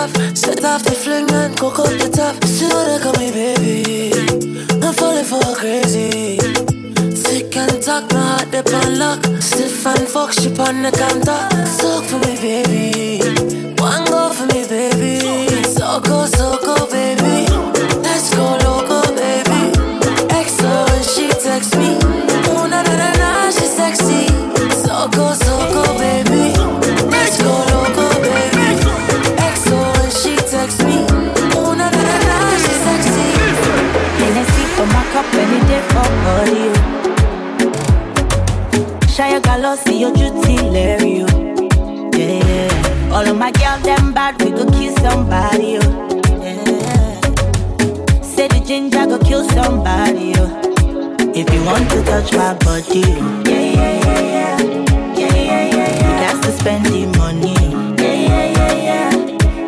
Stop. 0.00 0.34
Set 0.34 0.64
off 0.64 0.82
the 0.82 0.92
fling 0.92 1.30
and 1.30 1.54
coco 1.58 1.84
the 1.84 2.08
top. 2.08 2.34
What 2.72 2.84
they 2.88 2.98
call 3.04 3.12
me, 3.20 3.30
baby. 3.32 4.12
I'm 4.82 4.94
falling 4.94 5.24
for 5.24 5.44
her 5.44 5.54
crazy. 5.54 6.38
Sick 7.14 7.54
and 7.54 7.82
talk, 7.82 8.10
my 8.10 8.38
heart 8.38 8.50
they 8.50 8.62
on 8.80 8.98
lock. 8.98 9.22
Stiff 9.42 9.84
and 9.84 10.08
fuck, 10.08 10.32
she 10.32 10.48
on 10.56 10.82
the 10.84 10.90
counter. 10.90 11.42
Suck 11.66 12.04
for 12.04 12.18
me, 12.24 12.34
baby. 12.40 13.20
One 13.76 14.06
go 14.06 14.32
for 14.32 14.46
me, 14.46 14.66
baby. 14.66 15.20
So 15.64 16.00
go, 16.00 16.24
so 16.24 16.58
go, 16.64 16.86
baby. 16.86 17.52
Let's 18.00 18.34
go 18.34 18.56
loco, 18.64 19.02
baby. 19.14 19.60
XO 20.32 20.88
when 20.88 21.02
she 21.02 21.28
text 21.28 21.76
me. 21.76 21.99
Body. 36.24 36.66
Shia 39.14 39.40
Galo, 39.40 39.76
see 39.76 40.00
your 40.00 40.12
duty, 40.12 40.56
Larry. 40.74 41.18
Yeah, 42.18 42.44
yeah. 42.44 43.12
All 43.14 43.26
of 43.26 43.36
my 43.36 43.50
girls, 43.52 43.82
them 43.82 44.12
bad, 44.12 44.40
we 44.42 44.50
go 44.50 44.64
kill 44.70 44.94
somebody. 44.98 45.78
Oh. 45.78 45.82
Yeah. 46.42 47.20
Say 48.22 48.48
the 48.48 48.62
ginger 48.66 49.06
go 49.06 49.18
kill 49.18 49.44
somebody. 49.50 50.32
Oh. 50.36 50.48
If 51.34 51.52
you 51.52 51.62
want 51.64 51.90
to 51.90 52.02
touch 52.04 52.32
my 52.32 52.54
body, 52.54 53.02
oh. 53.06 53.42
yeah, 53.46 53.60
yeah, 53.60 54.06
yeah, 54.06 54.20
yeah. 54.36 54.58
Yeah, 55.20 55.34
yeah, 55.74 56.32
got 56.32 56.42
to 56.44 56.52
spend 56.52 56.86
the 56.86 57.06
money. 57.18 57.54
Oh. 57.58 57.94
Yeah, 57.98 58.14
yeah, 58.14 58.46
yeah, 58.56 58.74
yeah. 58.88 59.10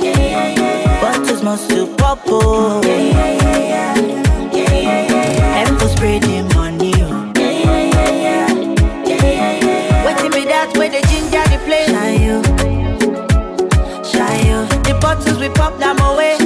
Yeah, 0.01 0.19
yeah, 0.19 0.49
yeah, 0.55 0.81
yeah. 0.85 1.01
Bottles 1.01 1.43
must 1.43 1.69
to 1.71 1.87
pop, 1.97 2.21
oh. 2.27 2.81
yeah, 2.85 2.97
yeah, 2.97 3.13
yeah. 3.13 3.95
Yeah, 3.97 4.07
yeah, 4.07 4.32
we 15.43 15.49
pop 15.49 15.77
them 15.77 15.99
away. 15.99 16.42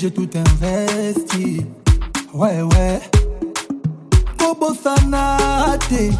J'ai 0.00 0.10
tout 0.10 0.30
investi. 0.34 1.66
Ouais, 2.32 2.62
ouais. 2.62 3.00
Bobo 4.38 4.74
Sanate, 4.82 6.14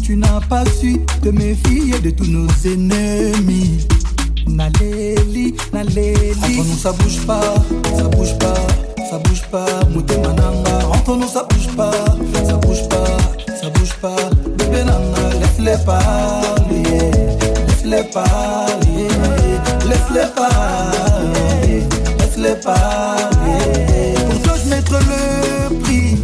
tu 0.00 0.16
n'as 0.16 0.40
pas 0.48 0.64
su 0.66 1.00
te 1.20 1.30
méfier 1.30 1.98
de 1.98 2.10
tous 2.10 2.30
nos 2.30 2.46
ennemis. 2.64 3.88
Naleli, 4.46 5.52
Naleli. 5.72 6.30
Entre 6.44 6.64
nous 6.64 6.78
ça 6.78 6.92
bouge 6.92 7.26
pas, 7.26 7.54
ça 7.96 8.04
bouge 8.04 8.38
pas, 8.38 8.54
ça 9.10 9.18
bouge 9.18 9.42
pas. 9.50 9.66
Mouté 9.90 10.18
Mananga, 10.18 10.86
entre 10.86 11.16
nous 11.16 11.28
ça 11.28 11.44
bouge 11.50 11.74
pas, 11.76 11.90
ça 12.46 12.54
bouge 12.54 12.88
pas, 12.88 13.16
ça 13.60 13.68
bouge 13.70 13.94
pas. 14.00 14.30
Bébé 14.58 14.84
Nana, 14.84 15.34
laisse-les 15.40 15.84
parler, 15.84 17.10
laisse-les 17.66 18.04
parler, 18.12 19.08
laisse-les 19.88 20.28
parler, 20.36 21.61
Pour 22.42 22.58
toi 24.42 24.54
je 24.64 24.68
mettrai 24.68 24.98
le 25.00 25.78
prix. 25.78 26.16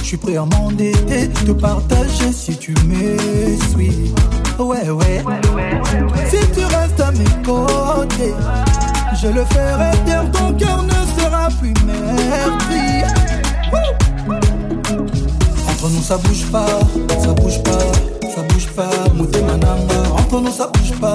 Je 0.00 0.06
suis 0.06 0.16
prêt 0.16 0.38
à 0.38 0.46
m'endetter, 0.46 1.28
te 1.28 1.52
partager 1.52 2.32
si 2.32 2.56
tu 2.56 2.72
me 2.86 3.18
suis. 3.70 4.14
Ouais, 4.58 4.88
ouais. 4.88 5.22
Si 6.30 6.38
tu 6.52 6.64
restes 6.64 6.98
à 7.00 7.12
mes 7.12 7.28
côtés, 7.44 8.32
je 9.20 9.28
le 9.28 9.44
ferai 9.44 9.90
taire, 10.06 10.30
ton 10.32 10.54
cœur 10.54 10.84
ne 10.84 11.04
sera 11.20 11.50
plus 11.60 11.74
merdi. 11.84 13.04
Entre 15.68 15.90
nous 15.90 16.02
ça 16.02 16.16
bouge 16.16 16.46
pas, 16.50 16.80
ça 17.20 17.34
bouge 17.34 17.62
pas, 17.62 17.92
ça 18.34 18.40
bouge 18.48 18.68
pas. 18.68 18.88
Mouté 19.14 19.40
entre 20.12 20.40
nous 20.40 20.50
ça 20.50 20.70
bouge 20.72 20.98
pas, 20.98 21.14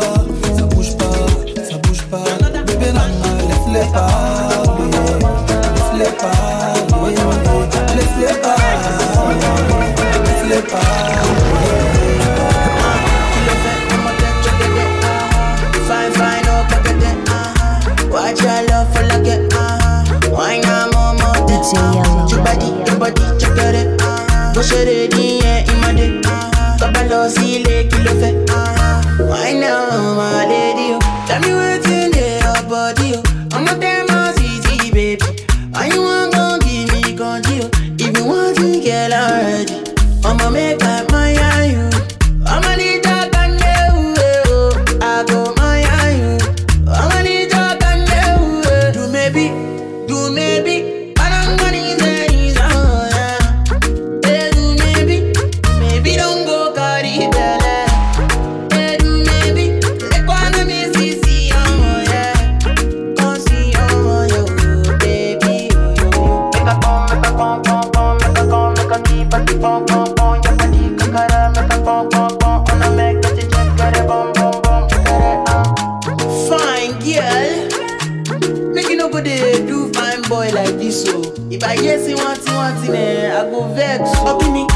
I 82.96 83.50
go 83.50 83.62
vex. 83.74 84.02
Okini, 84.26 84.68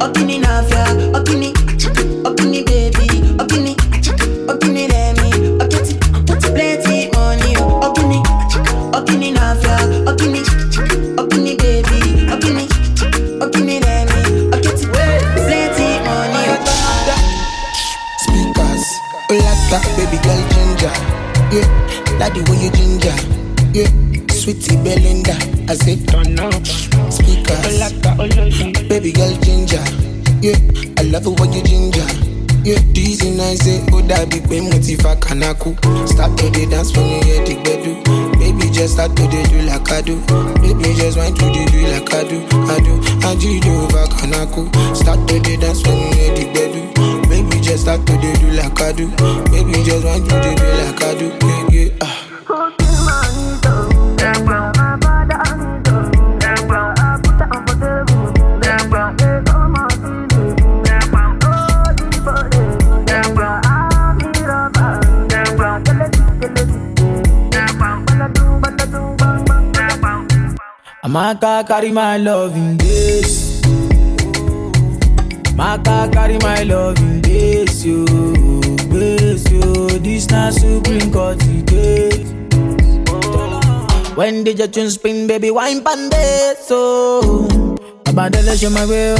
okini 0.00 0.38
na 0.38 0.62
fia, 0.62 0.86
kanaku. 35.74 36.08
Start 36.08 36.36
to 36.38 36.50
the 36.50 36.66
dance 36.66 36.96
when 36.96 37.08
you 37.08 37.22
hear 37.24 37.44
the 37.44 37.54
bedu. 37.56 38.38
Baby, 38.38 38.70
just 38.70 38.94
start 38.94 39.14
to 39.16 39.22
the 39.22 39.42
do 39.48 39.62
like 39.62 39.90
I 39.90 40.02
do. 40.02 40.16
Baby, 40.60 40.94
just 40.94 41.16
want 41.18 41.36
to 41.36 41.44
the 41.46 41.64
do 41.70 41.80
like 41.86 42.14
I 42.14 42.24
do. 42.24 42.38
I 42.70 42.80
do, 42.80 42.94
I 43.26 43.34
do 43.34 43.60
the 43.60 43.70
over 43.70 44.06
kanaku. 44.14 44.96
Start 44.96 45.26
to 45.28 45.40
the 45.40 45.56
dance 45.56 45.82
when 45.86 45.98
you 45.98 46.14
hear 46.14 46.34
the 46.34 46.44
bedu. 46.52 47.28
Baby, 47.28 47.60
just 47.60 47.82
start 47.82 48.06
to 48.06 48.12
the 48.12 48.32
do 48.40 48.50
like 48.50 48.80
I 48.80 48.92
do. 48.92 49.08
Baby, 49.50 49.82
just 49.84 50.04
want 50.04 50.24
to 50.28 50.34
the 50.34 50.54
do 50.54 50.66
like 50.82 51.02
I 51.02 51.14
do. 51.18 51.26
Yeah, 51.46 51.84
yeah, 51.84 51.96
ah. 52.02 52.25
Amaka 71.26 71.66
carry 71.66 71.90
my 71.90 72.18
love 72.18 72.54
in 72.54 72.76
this. 72.76 73.60
Maka 75.56 76.08
carry 76.12 76.38
my 76.38 76.62
love 76.62 76.96
in 76.98 77.20
this, 77.20 77.84
yo. 77.84 78.04
This, 78.94 79.42
yo. 79.50 79.88
This 79.98 80.30
na 80.30 80.50
supreme 80.50 81.10
court 81.10 81.40
today. 81.40 82.10
When 84.14 84.44
did 84.44 84.60
your 84.60 84.68
tune 84.68 84.88
spin, 84.88 85.26
baby? 85.26 85.50
Wine 85.50 85.82
pan 85.82 86.10
this, 86.10 86.68
so. 86.68 87.20
Abadele 88.04 88.54
show 88.56 88.70
my 88.70 88.86
way, 88.86 89.16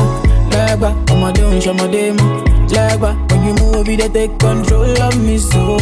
legba. 0.55 0.95
Ọmọdé 1.11 1.42
ń 1.42 1.59
ṣọmọdé 1.59 2.03
mọ́, 2.19 2.31
legba. 2.71 3.11
When 3.31 3.42
you 3.47 3.55
move, 3.59 3.88
you 3.88 4.09
take 4.14 4.38
control 4.38 5.03
of 5.03 5.19
me, 5.27 5.38
so. 5.38 5.77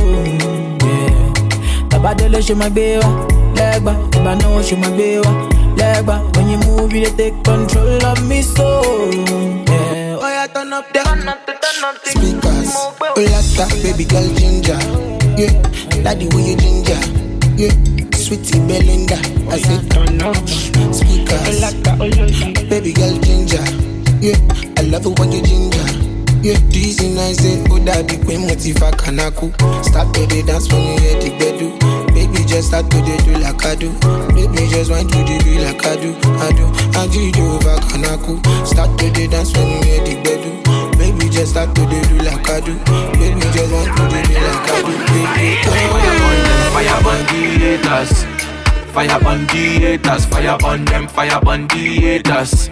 Yeah. 0.89 1.91
Tabadele 1.91 2.41
show 2.41 2.55
my 2.57 2.69
way, 2.73 2.97
legba. 3.59 3.93
Ìbànú 4.17 4.65
show 4.65 4.79
my 4.81 4.89
When 5.77 6.49
you 6.49 6.59
move, 6.59 6.93
you 6.93 7.07
take 7.17 7.43
control 7.45 8.05
of 8.07 8.27
me, 8.29 8.43
so. 8.43 8.83
Yeah. 9.67 10.19
Oh, 10.21 10.29
yeah, 10.29 10.47
turn 10.47 10.73
up 10.73 10.93
the 10.93 11.01
Speakers, 12.05 12.75
Olata, 13.17 13.67
oh, 13.67 13.83
baby 13.83 14.05
girl 14.05 14.29
ginger. 14.35 14.79
Yeah, 15.37 15.53
daddy 16.03 16.29
when 16.29 16.45
you 16.47 16.57
ginger. 16.57 16.99
Yeah, 17.57 17.73
sweetie 18.15 18.61
Belinda. 18.61 19.17
I 19.51 19.59
say 19.59 19.79
turn 19.89 20.23
up. 20.23 20.37
Speakers, 20.95 21.63
Oh, 22.01 22.05
yeah, 22.05 22.69
baby 22.69 22.93
girl 22.93 23.19
ginger. 23.21 23.63
Yeah, 24.21 24.37
I 24.79 24.83
love 24.83 25.07
it 25.07 25.19
when 25.19 25.33
you 25.33 25.43
ginger. 25.43 25.85
Yeah, 26.43 26.59
dizzy 26.71 27.09
nice, 27.15 27.39
say, 27.39 27.63
oh, 27.71 27.79
that 27.81 28.07
big 28.07 28.27
pain, 28.27 28.41
motiva 28.49 28.91
kanaku. 28.93 29.51
To 29.57 30.27
the 30.27 30.43
dance 30.47 30.71
when 30.73 30.83
you 30.83 31.01
hear 31.01 31.21
the 31.21 31.31
bedu. 31.39 31.84
Just 32.55 32.69
start 32.69 32.89
to 32.89 33.03
do 33.03 33.33
like 33.39 33.67
I 33.67 33.75
do. 33.75 33.91
Baby, 34.31 34.69
just 34.71 34.89
want 34.89 35.11
to 35.11 35.25
do 35.25 35.59
like 35.59 35.85
I 35.85 35.97
do. 35.97 36.15
I 36.39 36.53
do, 36.55 36.71
I 36.95 37.09
do 37.11 37.33
the 37.33 37.43
over 37.51 37.81
kanaku. 37.91 38.39
Start 38.65 38.97
to 38.97 39.11
the 39.11 39.27
dance 39.27 39.53
when 39.55 39.83
hear 39.83 40.05
the 40.05 40.15
bedu. 40.23 40.97
Baby, 40.97 41.31
just 41.31 41.51
start 41.51 41.75
to 41.75 41.81
do 41.85 42.15
like 42.23 42.49
I 42.49 42.61
do. 42.61 42.79
Baby, 43.19 43.41
just 43.51 43.73
want 43.73 43.91
to 43.97 44.03
do 44.07 44.35
like 44.39 44.71
I 44.71 44.83
do. 44.87 44.95
Baby, 45.11 45.67
Fire 46.71 47.03
burn 47.03 47.27
the 47.27 47.43
haters. 47.59 48.23
Fire 48.93 49.19
burn 49.19 49.47
the 49.49 49.65
haters. 49.81 50.25
Fire 50.27 50.57
burn 50.57 50.85
them. 50.85 51.09
Fire 51.09 51.41
burn 51.41 51.67
the 51.67 51.75
haters. 51.75 52.71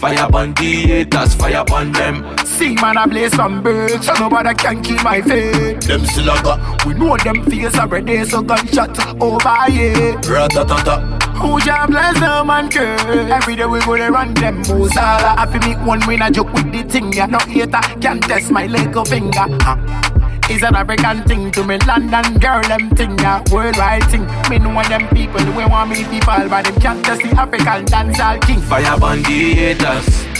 Fire 0.00 0.28
burn 0.30 0.54
the 0.54 0.72
haters. 0.86 1.34
Fire 1.34 1.62
burn 1.66 1.92
them. 1.92 2.24
See 2.46 2.74
man, 2.76 2.96
I 2.96 3.06
play 3.06 3.28
some 3.28 3.62
birds, 3.62 4.06
so 4.06 4.14
nobody 4.14 4.54
can 4.54 4.82
keep 4.82 5.02
my 5.04 5.20
faith. 5.20 5.80
Them 5.82 6.06
still 6.06 6.30
a 6.30 6.42
got. 6.42 6.86
We 6.86 6.94
know 6.94 7.18
them 7.18 7.44
face 7.44 7.76
already, 7.78 8.24
so 8.24 8.40
gunshot 8.40 8.98
over 9.20 9.70
here. 9.70 10.14
Ratatata. 10.22 11.20
Who 11.40 11.58
ya 11.64 11.86
bless 11.86 12.20
them 12.20 12.50
and 12.50 12.70
curse 12.70 13.02
Every 13.30 13.56
day 13.56 13.64
we 13.64 13.80
go 13.80 13.96
to 13.96 14.10
run 14.10 14.34
them 14.34 14.56
moves 14.56 14.94
All 14.94 15.24
I 15.24 15.36
have 15.40 15.52
to 15.58 15.66
make 15.66 15.78
one 15.86 16.06
win 16.06 16.20
a 16.20 16.30
joke 16.30 16.52
with 16.52 16.70
the 16.70 16.82
thing 16.82 17.14
ya 17.14 17.24
No 17.24 17.38
hater 17.38 17.80
can 17.98 18.20
test 18.20 18.50
my 18.50 18.66
little 18.66 19.06
finger 19.06 19.46
huh? 19.62 20.09
It's 20.52 20.64
an 20.64 20.74
African 20.74 21.22
thing 21.22 21.52
to 21.52 21.62
me 21.64 21.78
London 21.86 22.38
girl 22.38 22.60
them 22.62 22.90
thing 22.90 23.16
ya 23.18 23.40
Worldwide 23.52 24.04
thing 24.10 24.26
Me 24.50 24.58
know 24.58 24.82
them 24.82 25.06
people 25.14 25.44
we 25.54 25.64
want 25.64 25.90
me 25.90 26.02
to 26.02 26.20
fall 26.26 26.48
But 26.48 26.64
them 26.64 26.74
can't 26.80 27.04
test 27.04 27.22
the 27.22 27.30
African 27.38 27.84
dancehall 27.86 28.42
king 28.42 28.60
Fire 28.60 28.98
haters. 28.98 30.30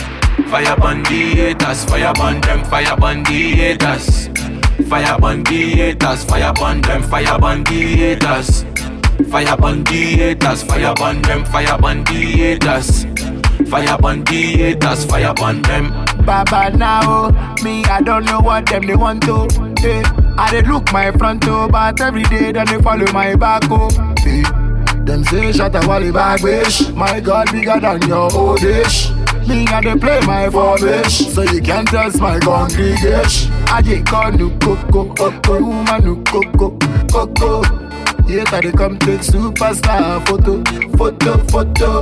Fire 0.50 0.76
haters. 0.76 1.84
Fire 1.84 2.12
burn 2.14 2.40
them. 2.40 2.64
Fire 2.64 2.96
haters. 3.24 4.28
Fire 4.88 5.44
haters. 5.46 6.24
Fire 6.24 6.52
burn 6.54 6.80
them. 6.80 7.02
Fire 7.04 7.64
haters. 7.64 8.64
Fire 9.30 9.56
haters. 9.86 10.62
Fire 10.64 10.94
burn 10.94 11.22
them. 11.22 11.44
Fire 11.44 11.78
burn 11.78 12.04
the. 12.04 13.19
Fire 13.66 13.96
the 13.98 14.56
haters. 14.56 15.04
Fire 15.04 15.34
on 15.40 15.62
them. 15.62 15.90
Baba 16.24 16.70
now, 16.76 17.30
me 17.62 17.84
I 17.84 18.00
don't 18.00 18.24
know 18.24 18.40
what 18.40 18.66
them 18.66 18.86
they 18.86 18.94
want 18.96 19.22
to. 19.24 19.48
Eh, 19.82 20.02
I 20.36 20.50
they 20.50 20.62
look 20.62 20.92
my 20.92 21.10
front 21.12 21.44
oh, 21.48 21.68
but 21.68 22.00
every 22.00 22.22
day 22.24 22.52
then 22.52 22.66
they 22.66 22.80
follow 22.82 23.10
my 23.12 23.34
back 23.34 23.62
oh. 23.70 23.88
Eh, 24.26 24.42
them 25.04 25.24
say 25.24 25.52
shut 25.52 25.74
a 25.74 25.86
wally 25.88 26.12
bag 26.12 26.42
wish. 26.42 26.88
My 26.90 27.20
God 27.20 27.50
bigger 27.52 27.80
than 27.80 28.02
your 28.02 28.32
old 28.34 28.62
ish. 28.62 29.10
Me 29.48 29.66
and 29.72 29.86
they 29.86 29.96
play 29.96 30.20
my 30.26 30.48
formation, 30.50 31.30
so 31.30 31.42
you 31.42 31.60
can't 31.62 31.88
test 31.88 32.20
my 32.20 32.38
congregation. 32.38 33.50
I 33.66 33.82
just 33.82 34.06
call 34.06 34.30
nu 34.32 34.50
coco, 34.58 35.12
coco, 35.14 35.60
woman 35.60 36.04
nu 36.04 36.22
coco, 36.24 36.76
coco. 37.10 37.89
Here 38.30 38.44
they 38.44 38.70
come 38.70 38.96
take 38.96 39.22
superstar 39.22 40.24
photo, 40.24 40.62
photo, 40.96 41.36
photo. 41.48 42.00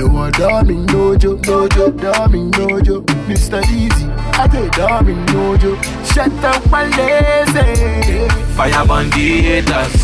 No 0.00 0.12
one 0.12 0.32
dummy, 0.32 0.74
no 0.74 1.14
joke, 1.14 1.46
no 1.46 1.68
joke, 1.68 1.96
dummy, 1.98 2.50
no 2.58 2.80
joke. 2.80 3.06
Mr. 3.28 3.62
Easy, 3.70 4.06
I 4.34 4.48
take 4.48 4.72
dummy, 4.72 5.14
no 5.32 5.56
joke. 5.56 5.80
Shut 6.04 6.32
up, 6.42 6.68
my 6.68 6.88
lazy. 6.98 8.26
Fire 8.56 8.84
banditas, 8.90 9.94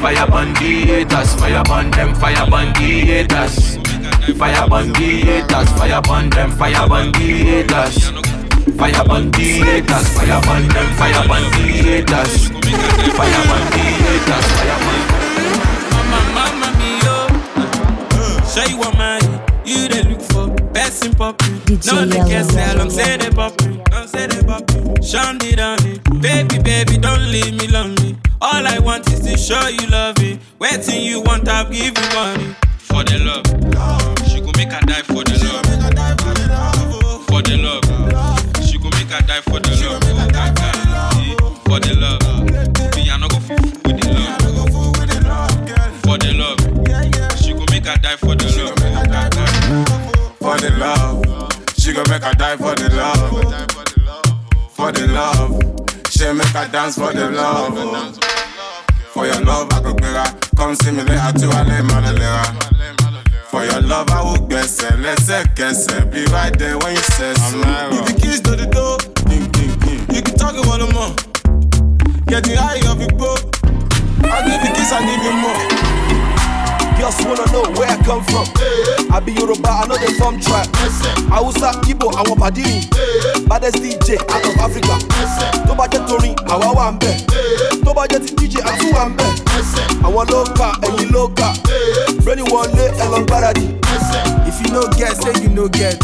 fire 0.00 0.24
banditas, 0.28 1.36
fire 1.36 1.64
band 1.64 1.94
them, 1.94 2.14
fire 2.14 2.46
banditas. 2.46 3.82
Fire 4.38 4.68
banditas, 4.68 5.68
fire 5.76 6.00
band 6.02 6.32
them, 6.32 6.52
fire 6.52 6.86
banditas. 6.86 8.41
Fire 8.78 9.04
banditas, 9.04 10.08
fire 10.14 10.40
band 10.42 10.70
them, 10.70 10.86
fire 10.96 11.22
banditas. 11.28 12.48
Fire 13.16 13.42
banditas, 13.48 14.46
fire 14.56 14.78
banditas. 14.84 15.22
Mama, 15.90 16.20
mama, 16.34 16.68
me, 16.78 16.90
oh. 17.04 17.28
Show 18.52 18.64
you 18.70 18.78
what 18.78 18.96
man, 18.96 19.20
you 19.64 19.88
they 19.88 20.02
look 20.04 20.20
for. 20.22 20.48
Best 20.72 21.04
in 21.04 21.12
poppin'. 21.14 21.60
No, 21.86 22.06
they 22.06 22.18
can 22.28 22.44
say, 22.44 22.62
I 22.62 22.74
don't 22.74 22.90
say 22.90 23.16
they 23.16 23.30
poppin'. 23.30 23.82
Don't 23.90 24.08
say 24.08 24.26
they 24.26 24.42
poppin'. 24.42 25.02
Shandy 25.02 25.56
down 25.56 25.78
it. 25.86 26.02
Baby, 26.20 26.58
baby, 26.62 26.98
don't 26.98 27.22
leave 27.30 27.54
me 27.54 27.66
lonely. 27.68 28.16
All 28.40 28.66
I 28.66 28.78
want 28.78 29.06
is 29.12 29.20
to 29.20 29.36
show 29.36 29.66
you 29.68 29.86
love 29.88 30.18
it. 30.18 30.38
Waiting 30.58 31.02
you 31.02 31.20
want, 31.22 31.48
I'll 31.48 31.68
give 31.68 31.96
you 31.98 32.14
money. 32.14 32.54
For 32.78 33.02
the 33.04 33.18
love. 33.18 33.46
She 34.28 34.40
gon' 34.40 34.52
make 34.56 34.72
her 34.72 34.80
die 34.86 35.02
for 35.02 35.24
the 35.24 35.38
love. 35.44 35.81
She 39.22 39.84
gon' 39.84 40.00
make 40.00 40.18
her 40.18 40.28
die 40.32 40.50
for 40.50 40.70
the 40.70 40.84
love. 40.90 41.58
For 41.64 41.78
the 41.80 41.94
love. 41.94 42.96
Me, 42.96 43.10
I 43.10 43.16
no 43.18 43.28
go 43.28 43.38
fool 43.38 43.56
with 43.84 44.00
the 44.00 44.08
love. 44.12 44.40
For 46.02 46.18
the 46.18 46.32
love. 46.34 46.58
She 47.38 47.52
gon' 47.52 47.66
make 47.70 47.86
her 47.86 47.96
die 47.98 48.16
for 48.16 48.34
the 48.34 48.46
love. 48.58 48.78
For 50.38 50.56
the 50.58 50.70
love, 50.76 51.24
she 51.78 51.92
gon' 51.92 52.04
make 52.10 52.22
her 52.22 52.34
die 52.34 52.56
for 52.56 52.74
the 52.74 52.88
love. 52.94 53.30
For 54.70 54.90
the 54.92 55.06
love, 55.06 55.62
she 56.10 56.32
make 56.32 56.46
her 56.48 56.68
dance 56.68 56.96
for 56.96 57.12
the 57.12 57.30
love. 57.30 58.18
For 59.12 59.26
your 59.26 59.40
love, 59.44 59.72
I 59.72 59.80
go 59.82 59.94
gbera. 59.94 60.56
Come 60.56 60.74
see 60.74 60.90
me 60.90 61.02
later 61.02 61.38
to 61.38 61.46
Ale 61.46 61.82
Malalera. 61.84 62.44
For 63.50 63.64
your 63.64 63.80
love, 63.82 64.10
I 64.10 64.22
will 64.22 64.46
gbẹ̀sẹ̀ 64.48 64.96
lẹ́sẹ̀kẹsẹ̀. 65.02 66.10
Be 66.10 66.24
right 66.32 66.58
there 66.58 66.76
when 66.78 66.94
you 66.96 67.02
say 67.02 67.34
so. 67.34 67.60
If 67.92 68.06
the 68.06 68.12
keys 68.20 68.40
to 68.40 68.56
the 68.56 68.66
door. 68.66 68.98
Can 70.52 70.62
talk 70.62 70.64
about 70.64 70.78
them 70.80 70.92
more. 70.94 71.14
Getting 72.26 72.56
high 72.56 72.80
off 72.88 72.98
your 73.00 73.10
boat. 73.16 73.40
I'll 74.24 74.44
give 74.44 74.60
you 74.62 74.74
kiss, 74.74 74.92
I'll 74.92 75.04
give 75.04 75.22
you 75.22 75.34
more. 75.40 75.58
Girls 76.98 77.18
wanna 77.24 77.46
know 77.52 77.64
where 77.78 77.88
I 77.90 77.96
come 78.04 78.22
from. 78.24 78.46
I 79.12 79.20
be 79.20 79.32
Yoruba, 79.32 79.68
I 79.68 79.86
know 79.88 79.96
they 79.96 80.12
from 80.14 80.40
tribe. 80.40 80.68
Hausa, 81.30 81.72
Igbo, 81.88 82.10
àwọn 82.12 82.38
pàdé 82.38 82.62
mi. 82.64 82.88
Baddest 83.48 83.78
DJ 83.82 84.16
out 84.30 84.46
of 84.46 84.58
Africa. 84.60 84.96
Tó 85.66 85.74
bá 85.74 85.86
jẹ́ 85.88 86.06
torin, 86.06 86.34
àwa 86.46 86.72
wà 86.76 86.92
ń 86.92 86.98
bẹ̀. 86.98 87.16
Tó 87.84 87.92
DJ, 88.36 88.56
àtún 88.62 88.92
wà 88.94 89.08
ń 89.08 89.16
bẹ̀. 89.16 89.32
Àwọn 90.04 90.30
ló 90.30 90.44
kà, 90.56 90.72
ẹ̀yin 90.82 91.12
ló 91.12 91.28
kà. 91.36 91.52
Bẹ́ẹ̀ni 92.24 92.42
wọlé, 92.50 92.84
ẹ 93.00 93.04
lọ 93.10 93.18
gbáradì. 93.26 93.66
If 94.46 94.60
you 94.60 94.72
no 94.72 94.86
get, 94.96 95.16
say 95.22 95.32
you 95.42 95.48
no 95.48 95.68
get. 95.68 95.98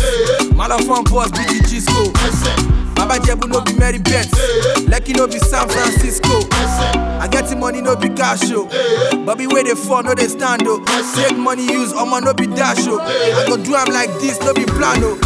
Malafon 0.56 1.04
boss, 1.04 1.30
BGG 1.30 1.80
school. 1.80 2.77
Baba 3.08 3.24
Jebu 3.24 3.48
no 3.48 3.62
be 3.62 3.72
Mary 3.72 3.98
Bet. 3.98 4.26
Lekki 4.86 5.16
no 5.16 5.26
be 5.26 5.38
San 5.38 5.66
Francisco. 5.68 6.28
I 6.52 7.26
get 7.30 7.46
the 7.48 7.56
money, 7.56 7.80
no 7.80 7.96
be 7.96 8.08
cash 8.10 8.40
oh. 8.52 8.68
show. 8.68 9.24
Bobby 9.24 9.46
where 9.46 9.64
they 9.64 9.74
fall, 9.74 10.02
no 10.02 10.14
they 10.14 10.28
stand 10.28 10.62
oh. 10.66 10.84
Take 11.16 11.36
money 11.38 11.64
use, 11.64 11.92
I'ma 11.94 12.20
no 12.20 12.34
be 12.34 12.46
dash 12.46 12.86
oh. 12.86 13.00
I 13.00 13.46
go 13.48 13.56
do 13.56 13.74
am 13.74 13.88
like 13.88 14.10
this, 14.20 14.38
no 14.40 14.52
be 14.52 14.64
plan 14.66 15.00
oh. 15.02 15.18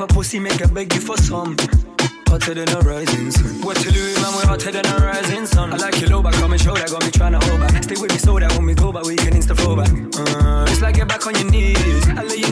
Of 0.00 0.08
pussy 0.08 0.38
make 0.38 0.62
I 0.62 0.66
beg 0.66 0.94
you 0.94 1.00
for 1.00 1.18
some. 1.18 1.58
Hotter 2.26 2.54
than 2.54 2.70
a 2.70 2.80
rising 2.80 3.30
sun. 3.30 3.60
What 3.60 3.84
you 3.84 3.90
do, 3.90 4.14
man? 4.22 4.32
We're 4.34 4.46
hotter 4.46 4.72
than 4.72 4.86
a 4.86 4.96
rising 4.96 5.44
sun. 5.44 5.74
I 5.74 5.76
like 5.76 6.00
your 6.00 6.08
low 6.08 6.22
back, 6.22 6.34
and 6.36 6.58
show 6.58 6.74
that. 6.74 6.88
Got 6.88 7.04
me 7.04 7.10
tryna 7.10 7.42
hold 7.44 7.60
back. 7.60 7.82
Stay 7.84 7.96
with 8.00 8.10
me 8.10 8.16
so 8.16 8.38
that 8.38 8.50
when 8.52 8.64
we 8.64 8.74
go 8.74 8.92
back, 8.92 9.04
we 9.04 9.16
can 9.16 9.34
insta 9.34 9.54
flow 9.54 9.76
back. 9.76 9.92
Uh, 9.92 10.64
it's 10.70 10.80
like 10.80 10.94
get 10.94 11.06
back 11.06 11.26
on 11.26 11.34
your 11.34 11.50
knees. 11.50 12.08
I 12.08 12.22
let 12.22 12.38
you 12.38 12.49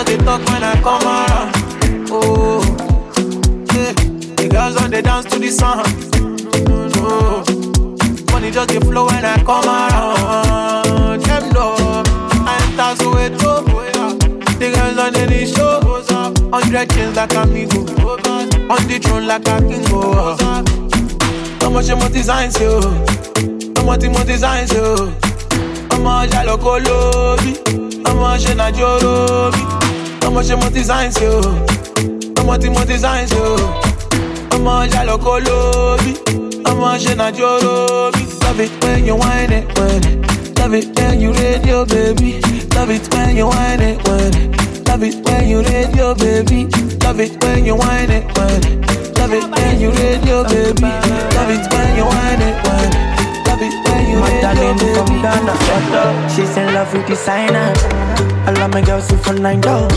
Just 0.00 0.12
a 0.12 0.24
talk 0.24 0.40
when 0.48 0.64
I 0.64 0.80
come 0.80 1.02
around. 1.02 1.52
Oh, 2.10 2.62
yeah. 3.74 3.92
The 3.92 4.48
girls 4.50 4.76
on 4.82 4.90
the 4.90 5.02
dance 5.02 5.26
to 5.26 5.38
the 5.38 5.50
song. 5.50 5.84
Oh, 6.96 7.44
money 8.32 8.50
just 8.50 8.70
the 8.70 8.80
flow 8.80 9.04
when 9.06 9.22
I 9.22 9.36
come 9.44 9.66
around. 9.68 11.20
Them 11.20 11.50
know 11.50 11.74
I 12.48 12.56
enter 12.64 12.96
so 13.02 13.14
it 13.18 13.38
go. 13.40 13.60
The 14.56 14.72
girls 14.72 14.96
on 14.96 15.12
the 15.12 15.46
show. 15.46 16.50
Hundred 16.50 16.90
chains 16.92 17.14
like 17.16 17.34
amigo. 17.34 17.80
On 18.72 18.80
the 18.88 18.98
throne 19.02 19.26
like 19.26 19.46
a 19.48 19.60
king. 19.68 19.84
ọmọ 21.60 21.80
ṣe 21.82 21.94
mo 22.00 22.08
design 22.08 22.50
sí 22.50 22.64
o 22.64 22.80
ọmọ 23.80 23.96
tí 24.00 24.08
mo 24.08 24.24
design 24.24 24.66
sí 24.66 24.78
o 24.78 25.12
ọmọ 25.94 26.12
ṣàlọ́kọ́ 26.32 26.74
lóbi 26.86 27.52
ọmọ 28.08 28.28
ṣe 28.42 28.52
nàjọ́rò 28.60 29.14
bí 29.54 29.62
ọmọ 30.26 30.40
ṣe 30.46 30.54
mo 30.60 30.68
design 30.76 31.10
sí 31.16 31.24
o. 31.26 31.40
Ọmọ 32.40 32.54
tí 32.60 32.68
mo 32.74 32.80
design 32.90 33.26
sí 33.30 33.36
o. 33.36 33.56
Ọmọ 34.56 34.72
ṣàlọ́kọ́ 34.92 35.36
lóbi 35.46 36.12
ọmọ 36.70 36.88
ṣe 37.02 37.12
nàjọ́rò 37.20 37.74
bí. 38.14 38.22
love 38.44 38.60
it 38.64 38.72
when 38.84 39.06
you 39.06 39.14
whine 39.16 39.52
it 39.58 39.66
when 39.78 40.04
it. 40.10 40.18
Love 40.58 40.74
it 40.74 40.88
when 40.98 41.20
you 41.20 41.32
radio 41.32 41.84
baby. 41.86 42.40
Love 42.74 42.90
it 42.90 43.04
when 43.14 43.36
you 43.36 43.46
whine 43.46 43.80
it 43.80 43.98
when 44.08 44.34
it. 44.40 44.88
Love 44.88 45.02
it 45.08 45.16
when 45.24 45.48
you 45.48 45.60
radio 45.62 46.14
baby. 46.14 46.60
Love 47.04 47.20
it 47.20 47.32
when 47.44 47.64
you 47.64 47.74
whine 47.76 48.10
it 48.10 48.24
when 48.36 48.60
love 49.18 49.32
it 49.38 49.44
when 49.54 49.80
you 49.80 49.90
radio 49.90 50.42
baby. 50.44 50.90
Love 51.36 51.50
it 51.56 51.64
when 51.72 51.88
you 51.98 52.04
whine 52.12 52.42
it 52.48 52.56
when 52.66 52.90
love 53.46 53.62
it 53.66 53.74
when 53.84 53.89
you 54.10 54.22
radio 54.22 54.54
baby. 54.54 54.94
from 54.94 55.22
Ghana. 55.22 55.54
She's 56.34 56.56
in 56.56 56.74
love 56.74 56.92
with 56.92 57.06
designer. 57.06 57.72
I 58.46 58.52
love 58.58 58.72
my 58.72 58.80
girls 58.80 59.10
if 59.12 59.22
for 59.24 59.34
nine 59.34 59.60
dollars. 59.60 59.96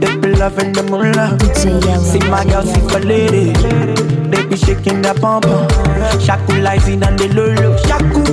They 0.00 0.16
be 0.16 0.28
loving 0.34 0.72
the 0.72 0.82
moolah. 0.82 1.38
See 1.54 2.18
my 2.28 2.44
girls 2.44 2.70
if 2.70 2.90
for 2.90 3.00
lady. 3.00 3.52
They 4.30 4.44
be 4.46 4.56
shaking 4.56 5.02
that 5.02 5.20
pom 5.20 5.42
pom. 5.42 5.68
Shaku 6.20 6.60
lighting 6.60 7.02
and 7.02 7.18
the 7.18 7.28
lolo. 7.34 7.76
Shaku, 7.86 8.24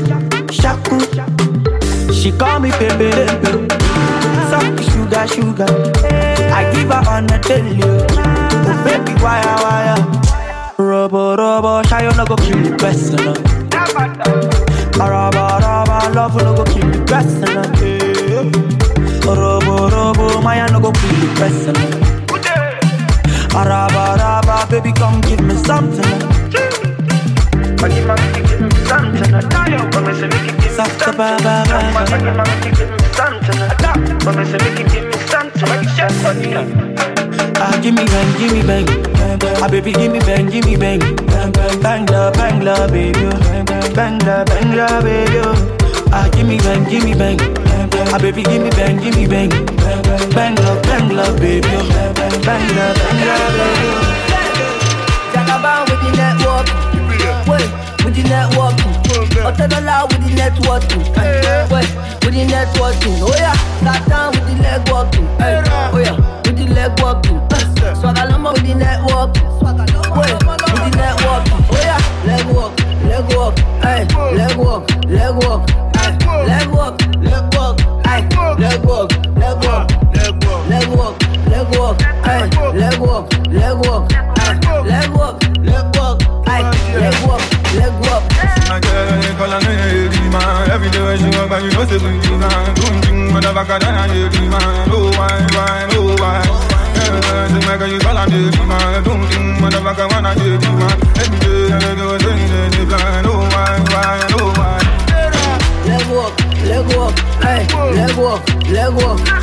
shaku. 0.52 0.98
She 2.14 2.32
call 2.32 2.60
me 2.60 2.72
baby, 2.72 3.10
baby. 3.12 3.68
Soft 4.50 4.84
sugar, 4.92 5.28
sugar. 5.28 5.72
I 6.54 6.72
give 6.74 6.90
her 6.90 7.04
on 7.10 7.28
the 7.28 7.38
daily. 7.40 7.82
Oh 7.84 8.84
baby, 8.86 9.14
wire, 9.22 9.58
wire. 9.64 10.00
Robo, 10.78 11.36
robo, 11.36 11.84
shy 11.84 12.04
you 12.04 12.16
no 12.16 12.26
go 12.26 12.36
kill 12.36 12.62
the 12.64 12.76
person. 12.78 14.53
Raba, 14.98 15.60
raba, 15.60 16.14
love 16.14 16.36
no 16.44 16.54
go 16.56 16.64
kill 16.66 16.90
the 16.92 17.00
person. 17.06 17.58
eh. 17.84 18.52
Robo, 19.26 19.90
robo, 19.90 20.42
my 20.42 20.66
no 20.68 20.80
go 20.80 20.92
kill 20.92 21.16
the 21.20 21.28
person. 21.40 21.76
Raba, 23.54 24.18
raba, 24.18 24.70
baby, 24.70 24.92
come 24.94 25.22
give 25.22 25.42
me 25.42 25.56
something. 25.56 26.20
Give 28.48 28.62
me 28.62 28.74
something. 28.86 29.32
Ba, 31.18 31.38
ba, 31.44 31.64
ba, 31.70 31.74
Ah, 36.46 36.93
give 37.84 37.96
me 37.96 38.06
bang, 38.06 38.40
give 38.40 38.54
me 38.54 38.62
bang. 38.64 38.88
Ah, 39.62 39.68
baby, 39.68 39.92
give 39.92 40.12
me 40.12 40.20
bang, 40.20 40.48
give 40.50 40.66
me 40.66 40.78
bang. 40.78 41.00
Bang 41.84 42.06
la, 42.08 42.32
bang 42.32 42.64
la, 42.64 42.88
baby. 42.88 43.28
Bang 43.94 44.18
la, 44.20 44.46
bang 44.46 44.72
la, 44.76 45.02
baby. 45.02 45.42
Ah, 46.12 46.30
give 46.32 46.48
me 46.48 46.58
bang, 46.60 46.84
give 46.90 47.04
me 47.04 47.14
bang. 47.14 47.38
Ah, 48.14 48.18
baby, 48.18 48.44
give 48.44 48.64
me 48.64 48.70
bang, 48.72 48.96
give 49.04 49.16
me 49.18 49.28
bang. 49.28 49.50
Bang 50.32 50.56
la, 50.64 50.80
bang 50.88 51.10
la, 51.12 51.26
baby. 51.36 51.76
Bang 52.48 52.66
la, 52.72 52.86
bang 52.96 53.20
la, 53.28 53.36
baby. 53.58 53.88
Jagaban 55.34 55.84
with 55.90 56.00
the 56.04 56.10
network. 56.16 56.68
Wait, 57.52 57.68
with 58.06 58.16
the 58.16 58.24
network. 58.32 58.80
Otedola 59.44 60.08
with 60.08 60.24
the 60.24 60.32
network. 60.40 60.84
With 62.24 62.34
the 62.34 62.46
networking. 62.48 63.20
Oh 63.20 63.36
yeah, 63.38 63.54
start 63.82 64.08
down 64.08 64.32
with 64.32 64.48
the 64.48 64.56
leg 64.64 64.90
walking. 64.90 65.28
Oh 65.40 66.00
yeah, 66.00 66.16
with 66.46 66.58
the 66.58 66.66
leg 66.74 67.00
walking. 67.02 67.53
Swagaloma 68.04 68.52
with 68.52 68.68
the 68.68 68.76
network. 68.76 69.32
Wait, 69.32 70.36
with 70.36 70.60
the 70.76 70.92
network. 70.92 71.44
Oh 71.72 71.80
yeah, 71.80 72.04
leg 72.28 72.44
walk, 72.52 72.76
leg 73.08 73.24
walk. 73.32 73.56
Hey, 73.80 74.04
leg 74.36 74.58
walk, 74.60 74.84
leg 75.08 75.32
walk. 75.40 75.70
Hey, 75.96 76.12
leg 76.44 76.68
walk, 76.68 77.00
leg 77.24 77.48
walk. 77.56 77.80
Hey, 78.04 78.28
leg 78.60 78.84
walk, 78.84 79.08
leg 79.40 79.56
walk. 79.64 79.88
Leg 80.68 80.88
walk, 80.92 81.16
leg 81.48 81.68
walk. 81.80 82.02
Hey, 82.28 82.44
leg 82.76 83.00
walk, 83.00 83.32
leg 83.48 83.78
walk. 83.88 84.12
Hey, 84.12 84.60
leg 84.84 85.10
walk, 85.16 85.40
leg 85.64 85.88
walk. 85.96 86.20
Hey, 86.44 86.60
leg 87.00 87.16
walk, 87.24 87.40
leg 87.72 87.96
walk. 88.04 88.24
My 88.68 88.84
girl, 88.84 89.16
they 89.16 89.32
call 89.40 89.56
me 89.64 89.72
a 89.72 90.28
man. 90.28 90.72
Every 90.76 90.90
day 90.92 91.04
when 91.08 91.18
she 91.20 91.32
walk 91.40 91.48
by, 91.48 91.60
you 91.60 91.72
know 91.72 91.86
say 91.88 92.04
we 92.04 92.20
man. 92.36 92.76
Doing 92.76 93.00
things 93.00 93.32
motherfucker 93.32 93.80
than 93.80 93.96
a 93.96 94.12
lady 94.12 94.44
man. 94.52 94.92
Oh 94.92 95.08
why, 95.16 95.40
why, 95.56 95.88
oh 95.96 96.20
why. 96.20 96.73
Yeah, 97.04 97.48
she 97.52 97.60
make 97.68 97.84
you 97.92 98.00
call 98.00 98.16
her 98.16 98.28
lady 98.28 98.62
man. 98.66 99.04
Doing 99.04 99.28
things 99.30 99.60
motherfucker 99.62 100.08
wanna 100.12 100.32
lady 100.40 100.70
man. 100.80 100.98
Every 101.20 101.38
day 101.44 101.72
I 101.72 101.96
go 101.96 102.18
say 102.18 102.70
they 102.74 102.86
plan. 102.88 103.26
Oh 103.28 103.44
why, 103.52 103.76
why, 103.92 104.36
oh 104.40 104.50
why. 104.58 104.80
Leg 105.84 106.08
walk, 106.10 106.34
leg 106.64 106.88
walk, 106.96 107.16
ay, 107.44 107.68
leg 107.92 108.16
walk, 108.16 108.42
leg 108.72 108.94
walk, 108.96 109.20
ay, 109.28 109.42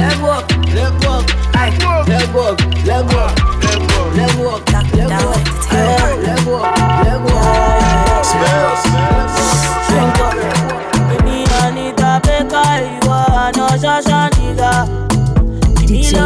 leg 0.00 0.18
walk, 0.24 0.44
leg 0.72 0.94
walk, 1.04 1.24
ay, 1.54 1.68
leg 2.08 2.32
walk, 2.34 2.58
leg 2.86 3.04
walk, 3.12 3.36
leg 3.66 3.84
walk, 3.92 4.12
leg 4.16 4.32
walk, 4.40 4.62
leg 4.72 5.10
walk, 5.10 5.42
ay, 5.72 6.16
leg 6.24 6.42
walk, 6.46 6.78
leg 7.04 7.20
walk. 7.20 8.24
Smells. 8.24 8.82
Drink 8.82 8.85
Sí. 16.06 16.16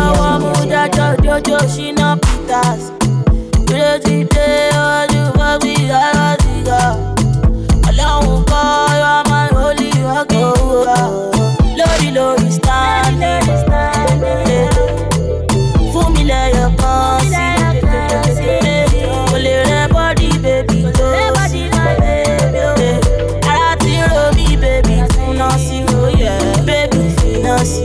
Bèbí 26.67 27.03
fún 27.17 27.43
náà 27.45 27.59
sí. 27.65 27.83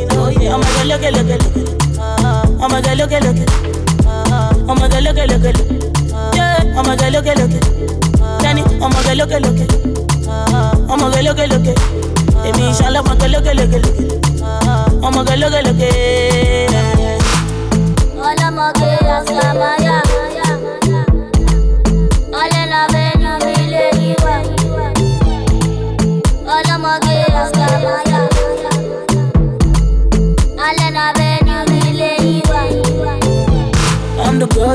Ọmọge 0.55 0.83
lókè 0.89 1.09
lókè 1.15 1.35
lókè. 1.41 1.45
Ọmọge 1.45 1.53
lókè 1.55 1.64
lókè. 2.81 3.19
Ọmọge 4.67 4.99
lókè 5.05 5.25
lókè 5.27 5.27
lókè. 5.27 5.51
Yeah, 6.35 6.77
Ọmọge 6.79 7.07
lókè 7.13 7.33
lókè. 7.39 7.59
Tẹ́ni 8.41 8.61
ọmọge 8.85 9.13
lókè 9.19 9.37
lókè. 9.45 9.65
Ọmọge 10.93 11.21
lókè 11.27 11.45
lókè. 11.51 11.73
Èmi 12.47 12.63
ìṣàlẹ̀ 12.71 12.99
ọmọge 13.01 13.27
lókè 13.33 13.51
lókè 13.59 13.77
lókè. 13.83 14.03
Ọmọge 15.07 15.35
lókè 15.41 15.59
lókè. 15.67 15.89
Ọlọ́mọge 18.27 18.89
àṣàmáyà. 19.15 19.75
Ọlẹ́nà 19.75 19.84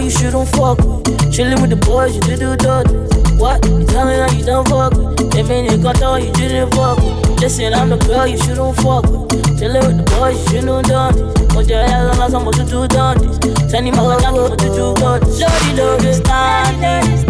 you 0.00 0.10
shouldn't 0.10 0.48
fuck 0.48 0.78
with. 0.78 1.04
Chillin' 1.32 1.60
with 1.60 1.70
the 1.70 1.76
boys, 1.76 2.14
you 2.14 2.20
do 2.22 2.36
do 2.36 2.56
dirty. 2.56 2.94
What? 3.36 3.64
You 3.66 3.84
tell 3.84 4.06
me 4.06 4.38
you 4.38 4.44
don't 4.44 4.66
fuck 4.68 4.92
with. 4.94 5.34
If 5.34 5.50
any 5.50 5.76
got 5.78 6.22
you 6.22 6.32
didn't 6.32 6.74
fuck 6.74 6.98
with. 6.98 7.40
Listen, 7.40 7.74
I'm 7.74 7.90
the 7.90 7.96
girl 7.98 8.26
you 8.26 8.38
shouldn't 8.38 8.76
fuck 8.76 9.04
with. 9.04 9.28
Chillin' 9.58 9.86
with 9.86 9.96
the 9.98 10.04
boys, 10.16 10.36
you 10.52 10.60
shouldn't 10.60 10.86
done 10.88 11.14
this. 11.14 11.54
Put 11.54 11.68
your 11.68 11.82
head 11.82 12.18
on 12.18 12.30
some 12.30 12.50
to 12.50 12.64
do 12.64 12.88
done 12.88 13.18
this. 13.18 13.70
Send 13.70 13.86
him 13.86 13.94
out 13.94 14.20
like 14.22 14.32
what 14.32 14.58
to 14.58 14.66
do 14.66 14.94
this. 14.94 15.40
Lordy, 15.40 15.70
lordy, 15.76 16.12
standing. 16.12 17.24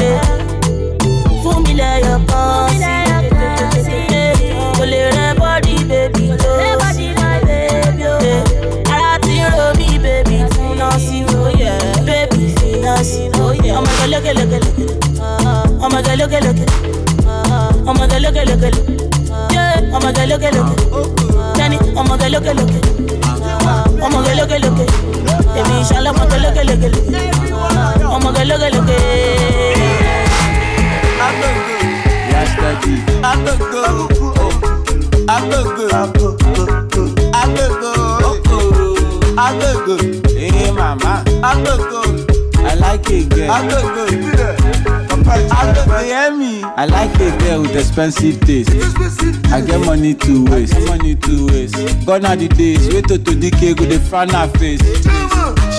Yeah. 0.00 0.22
Fún 1.42 1.62
mi 1.64 1.74
lẹ́yọ̀ 1.74 3.01
fún 13.04 13.30
náà 13.30 13.50
sí. 13.52 13.70
Ọmọge 13.78 14.06
lókè 14.12 14.32
lókè 14.34 14.58
lókè. 14.64 14.84
Ọmọge 15.84 16.16
lókè 16.20 16.38
lókè. 16.46 16.64
Ọmọge 17.86 18.18
lókè 18.24 18.42
lókè 18.44 18.70
lókè. 18.70 18.92
Yeah. 19.52 19.94
Ọmọge 19.96 20.24
lókè 20.30 20.50
lókè. 20.56 20.74
Tẹ́ni 21.56 21.76
ọmọge 22.00 22.28
lókè 22.34 22.52
lókè. 22.58 22.78
Ọmọge 24.06 24.32
lókè 24.38 24.58
lókè. 24.64 24.84
Èmi 25.58 25.74
ìṣàlẹ̀ 25.82 26.10
ọmọge 26.12 26.36
lókè 26.44 26.62
lókè 26.68 26.88
lókè. 26.94 27.20
Ọmọge 28.16 28.42
lókè 28.50 28.68
lókè. 28.74 28.96
Yesterday. 32.32 32.96
Agogo. 33.30 33.82
Agogo. 35.28 35.84
Agogo. 37.42 37.92
Agogo. 39.36 39.96
Hey 40.38 40.70
mama. 40.72 41.22
Agogo. 41.42 42.31
I 42.64 42.74
like 42.74 43.10
it 43.10 43.28
girl. 43.30 43.50
I 43.50 43.68
don't 43.68 43.94
dey 45.88 46.06
hear 46.06 46.30
me. 46.36 46.62
I 46.62 46.84
like 46.86 47.14
a 47.20 47.30
girl 47.38 47.62
with 47.62 47.76
expensive 47.76 48.40
taste. 48.40 48.70
I 49.52 49.60
get 49.60 49.80
money 49.84 50.14
to 50.14 50.44
waste. 50.46 50.78
Money 50.86 51.14
to 51.16 51.46
waste. 51.48 51.76
Gone 52.06 52.24
are 52.24 52.36
the 52.36 52.48
days. 52.48 52.88
Wait 52.92 53.06
till 53.06 53.18
to 53.18 53.34
decay 53.34 53.74
go 53.74 53.84
dey 53.86 53.98
frown 53.98 54.28
her 54.30 54.48
face. 54.58 54.80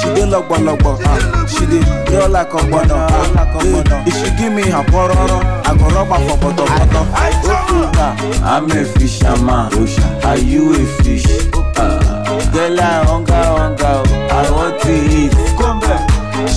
She 0.03 0.09
dey 0.15 0.25
lọgbọlọgbọ, 0.27 0.99
ah. 1.05 1.45
she 1.47 1.65
dey 1.65 1.81
draw 2.05 2.27
like 2.27 2.49
ọgbọnọ. 2.51 2.93
ah. 2.93 4.03
If 4.07 4.13
she 4.19 4.29
give 4.37 4.51
me 4.53 4.63
her 4.63 4.83
pororo, 4.91 5.39
I 5.65 5.75
go 5.77 5.85
rub 5.95 6.07
her 6.09 6.19
for 6.27 6.37
bọtọbọtọ. 6.43 7.01
Okuta, 7.43 8.07
I'm 8.43 8.71
a 8.71 8.83
fisherman. 8.85 9.71
Are 10.25 10.37
you 10.37 10.73
a 10.75 10.85
fish? 11.03 11.25
Ah. 11.77 11.89
Girl, 12.53 12.79
I 12.79 13.03
hunger, 13.05 13.33
hunger, 13.33 14.03
oh. 14.05 14.27
I 14.29 14.51
want 14.51 14.81
to 14.81 14.93
eat. 14.93 15.33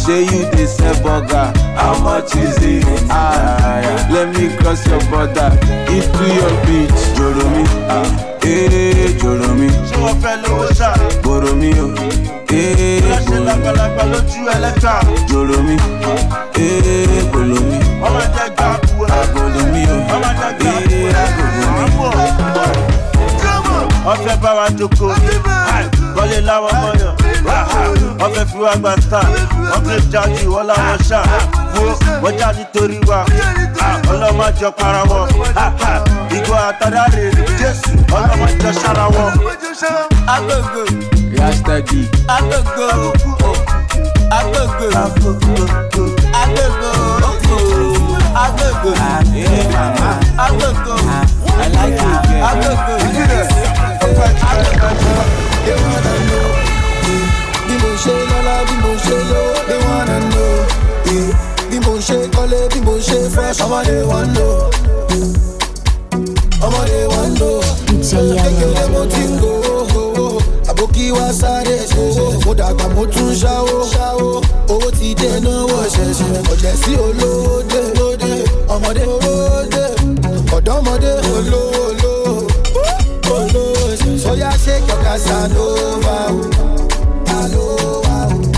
Come 0.06 0.24
back. 0.24 0.30
Say 0.30 0.38
you 0.38 0.50
dey 0.50 0.66
sell 0.66 0.94
burger, 1.02 1.52
how 1.76 1.98
much 2.02 2.34
is 2.36 2.56
it? 2.62 2.84
Ah, 3.10 3.80
yeah. 3.80 4.08
Let 4.10 4.28
me 4.36 4.56
cross 4.56 4.86
your 4.86 5.00
border, 5.10 5.50
into 5.90 6.24
your 6.38 6.52
beach, 6.64 7.00
Joromi. 7.16 7.64
Ah, 7.90 8.06
eh, 8.42 9.12
Joromi. 9.18 9.68
Ṣé 9.88 9.96
wọ́n 10.02 10.16
fẹ́ 10.22 10.36
lówó 10.42 10.66
ṣá? 10.78 10.90
Boromi 11.22 11.70
o, 11.80 11.86
eh, 12.54 13.02
Ṣé 13.26 13.36
lágbàlagbà 13.46 14.04
lójú 14.12 14.40
ẹlẹ́ta? 14.54 14.92
Joromi, 15.28 15.76
eh, 16.54 17.24
Bolomi. 17.32 17.78
Ọmọ 18.06 18.20
jẹ́ 18.34 18.48
gbà 18.54 18.66
kú 18.86 19.04
ẹ. 19.04 19.08
Agolomi 19.20 19.82
o, 19.90 19.96
Ọmọ 20.14 20.30
jẹ́ 20.38 20.50
gbà 20.58 20.70
kú 20.86 20.94
eh, 20.94 21.10
ẹ. 21.10 21.22
Agolomi. 21.22 21.96
Wọ́n 24.06 24.18
fẹ́ 24.24 24.36
bá 24.42 24.50
wa 24.54 24.66
jókòó. 24.78 25.14
Bọ́lé 26.36 26.46
láwọn 26.48 26.74
mọ̀yàn. 26.82 27.14
Wọ́n 28.20 28.30
fẹ́ 28.34 28.44
fi 28.50 28.56
wá 28.64 28.72
gba 28.80 28.92
star. 29.04 29.24
Wọ́n 29.70 29.82
fẹ́ 29.86 29.98
jáde 30.12 30.42
wọ́n 30.52 30.64
láwọn 30.70 30.98
ṣá. 31.08 31.20
Wo 31.74 31.82
wọ́n 32.22 32.34
já 32.40 32.48
nítorí 32.56 32.98
wa. 33.08 33.20
Ọlọ́mọ 34.12 34.46
jọ 34.60 34.68
para 34.78 35.02
wọn. 35.10 35.26
Ìgò 36.36 36.54
àtàdá 36.68 37.02
rè 37.14 37.24
Jésù. 37.60 37.90
Ọlọ́mọ 38.16 38.46
jọ 38.62 38.70
ṣára 38.80 39.06
wọn. 39.14 39.30
Agogo, 40.34 40.82
Rastadi. 41.38 42.00
Agogo, 42.36 42.86
oh. 43.48 43.56
Agogo, 44.38 44.86
Agogo, 45.02 45.52
Agogo, 46.42 46.90
Agogo, 48.44 48.90
mama. 49.72 50.10
Agogo, 50.44 50.94
I 55.66 55.74
wanna 55.82 56.12
know. 56.28 56.48
Bí 57.66 57.74
mo 57.82 57.90
ṣe 58.02 58.14
lọ́lá 58.30 58.56
bí 58.68 58.74
mo 58.82 58.90
they 59.68 59.78
wanna 59.86 60.16
know. 60.30 60.54
Yeah. 61.10 61.30
bí 61.70 61.78
mo 61.84 61.92
ṣe 62.06 62.18
kọ́lé 62.34 62.60
bí 62.72 62.80
mo 62.86 62.94
ṣe 63.06 63.18
fresh 63.34 63.60
ọmọdé 63.64 63.96
wọn 64.10 64.26
lò. 64.36 64.48
Ọmọdé 66.66 66.98
wọn 67.12 67.28
lò. 67.40 67.52
Kékeré 68.10 68.84
mo 68.92 69.02
ti 69.12 69.22
ń 69.30 69.32
gbowó 69.40 70.26
àbókí 70.70 71.04
wá 71.16 71.26
sáré 71.40 71.76
ṣẹṣẹ 71.90 72.26
mo 72.44 72.52
dàgbà 72.58 72.86
mo 72.94 73.02
tún 73.12 73.30
ṣáwó. 73.42 73.76
Owó 74.72 74.88
ti 74.98 75.14
dé 75.20 75.30
náwó 75.44 75.78
ṣẹṣẹ. 75.94 76.28
Ọ̀jẹ̀ 76.52 76.74
sí 76.82 76.92
olóde 77.06 77.80
lóde 77.98 78.32
ọmọdé 78.74 79.02
olóde. 79.14 79.84
Ọ̀dọ́mọdé 80.56 81.12
olówó 81.36 81.75
olówó 84.36 84.42
ṣẹṣẹ 84.42 84.42
ó 84.42 84.42
yá 84.42 84.50
ṣe 84.64 84.74
kọ̀ọ̀kan 84.86 85.18
sanova 85.18 86.18
o. 86.30 86.66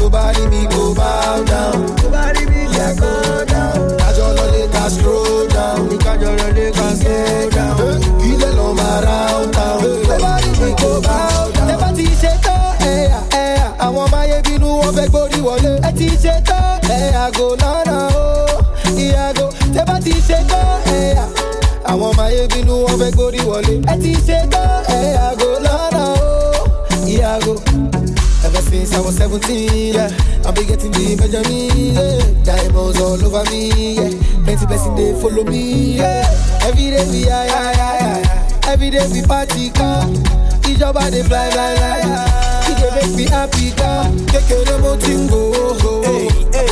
Nobody 0.00 0.46
me 0.50 0.66
go 0.70 0.94
bow 0.94 1.44
down. 1.44 1.86
Nobody 2.02 2.44
me 2.50 2.60
yeah, 2.76 2.94
go 2.94 3.44
down. 3.44 3.96
Kájọlọ 3.98 4.44
lè 4.54 4.62
ka 4.72 4.88
slow 4.90 5.46
down. 5.54 5.98
Kájọlọ 6.04 6.46
lè 6.56 6.66
ka 6.76 6.88
slow 7.00 7.50
down. 7.56 8.00
Ilé 8.28 8.48
lọ 8.58 8.72
máa 8.78 9.00
round 9.06 9.52
town. 9.52 9.80
Nobody 10.08 10.50
me 10.60 10.70
go 10.80 11.00
bow 11.00 11.50
down. 11.54 11.68
Ẹ 11.70 11.76
bá 11.80 11.88
ti 11.96 12.06
ṣe 12.22 12.32
tán 12.44 12.74
ẹ̀yà 12.80 13.20
ẹ̀yà. 13.42 13.66
Àwọn 13.84 14.04
ọmọ 14.06 14.16
ayé 14.22 14.38
bínú 14.46 14.68
wọn 14.80 14.92
fẹ́ 14.96 15.06
gbórí 15.10 15.38
wọlé. 15.46 15.72
Ẹ 15.88 15.90
ti 15.98 16.08
ṣe 16.22 16.34
tán 16.48 16.80
ẹ̀yà 16.96 17.30
gò 17.36 17.46
lọ́nà 17.62 17.96
o. 18.16 18.26
Ìyàgò 19.04 19.46
tẹ 19.74 19.82
bá 19.88 19.96
ti 20.04 20.12
ṣe 20.28 20.38
tán 20.50 20.68
ẹ̀yà. 20.98 21.24
Ah. 21.24 21.90
Àwọn 21.92 22.08
ọmọ 22.10 22.22
ayé 22.22 22.42
bínú 22.54 22.74
wọn 22.86 22.96
fẹ́ 23.00 23.10
gbórí 23.14 23.40
wọlé. 23.48 23.74
Ẹ 23.92 23.94
ti 24.02 24.12
ṣe 24.26 24.38
tán 24.52 24.68
17, 29.28 29.92
yeah, 29.94 30.08
I've 30.46 30.54
been 30.54 30.66
getting 30.66 30.90
the 30.90 31.12
Benjamin, 31.20 31.92
yeah. 31.92 32.44
Diamonds 32.44 32.98
all 32.98 33.20
over 33.20 33.44
me, 33.50 33.92
yeah. 33.92 34.08
Plenty 34.44 34.64
blessing 34.66 34.96
they 34.96 35.12
follow 35.20 35.44
me, 35.44 35.98
yeah. 36.00 36.24
Every 36.64 36.88
day 36.88 37.04
we 37.12 37.24
high, 37.28 37.46
high, 37.46 37.74
high, 37.76 38.24
high. 38.24 38.72
Every 38.72 38.88
day 38.88 39.04
we 39.12 39.20
party, 39.22 39.68
car. 39.70 40.04
Ìjọba 40.64 41.10
dey 41.10 41.22
fly, 41.22 41.50
fly, 41.52 41.76
fly. 41.76 42.00
It 42.72 42.76
dey 42.80 42.90
make 42.96 43.16
me 43.16 43.24
happy, 43.28 43.70
car. 43.76 44.08
Kékeré 44.32 44.80
mo 44.80 44.96
ti 44.96 45.12
ń 45.12 45.28
go, 45.28 45.52
go. 45.76 45.92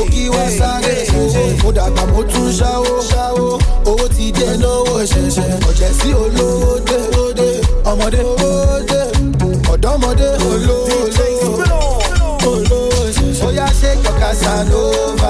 Òkì 0.00 0.28
wá 0.32 0.48
sáré, 0.48 1.04
oh. 1.12 1.62
mo 1.62 1.72
dàgbà 1.72 2.04
mo 2.12 2.22
tún 2.24 2.48
ṣáwó. 2.52 3.60
Owó 3.84 4.08
ti 4.16 4.32
dé 4.32 4.56
náwó 4.56 5.04
ṣẹ̀ṣẹ̀. 5.04 5.60
Ọ̀jẹ̀ 5.68 5.92
sí 6.00 6.08
olówó 6.12 6.80
dé, 6.88 6.98
dé. 7.36 7.48
Ọmọdé 7.84 8.20
owó 8.24 8.80
dé. 8.88 9.00
Ọ̀dọ́mọdé 9.72 10.28
kọ̀ọ̀kan 14.56 14.68
sanova 14.68 15.25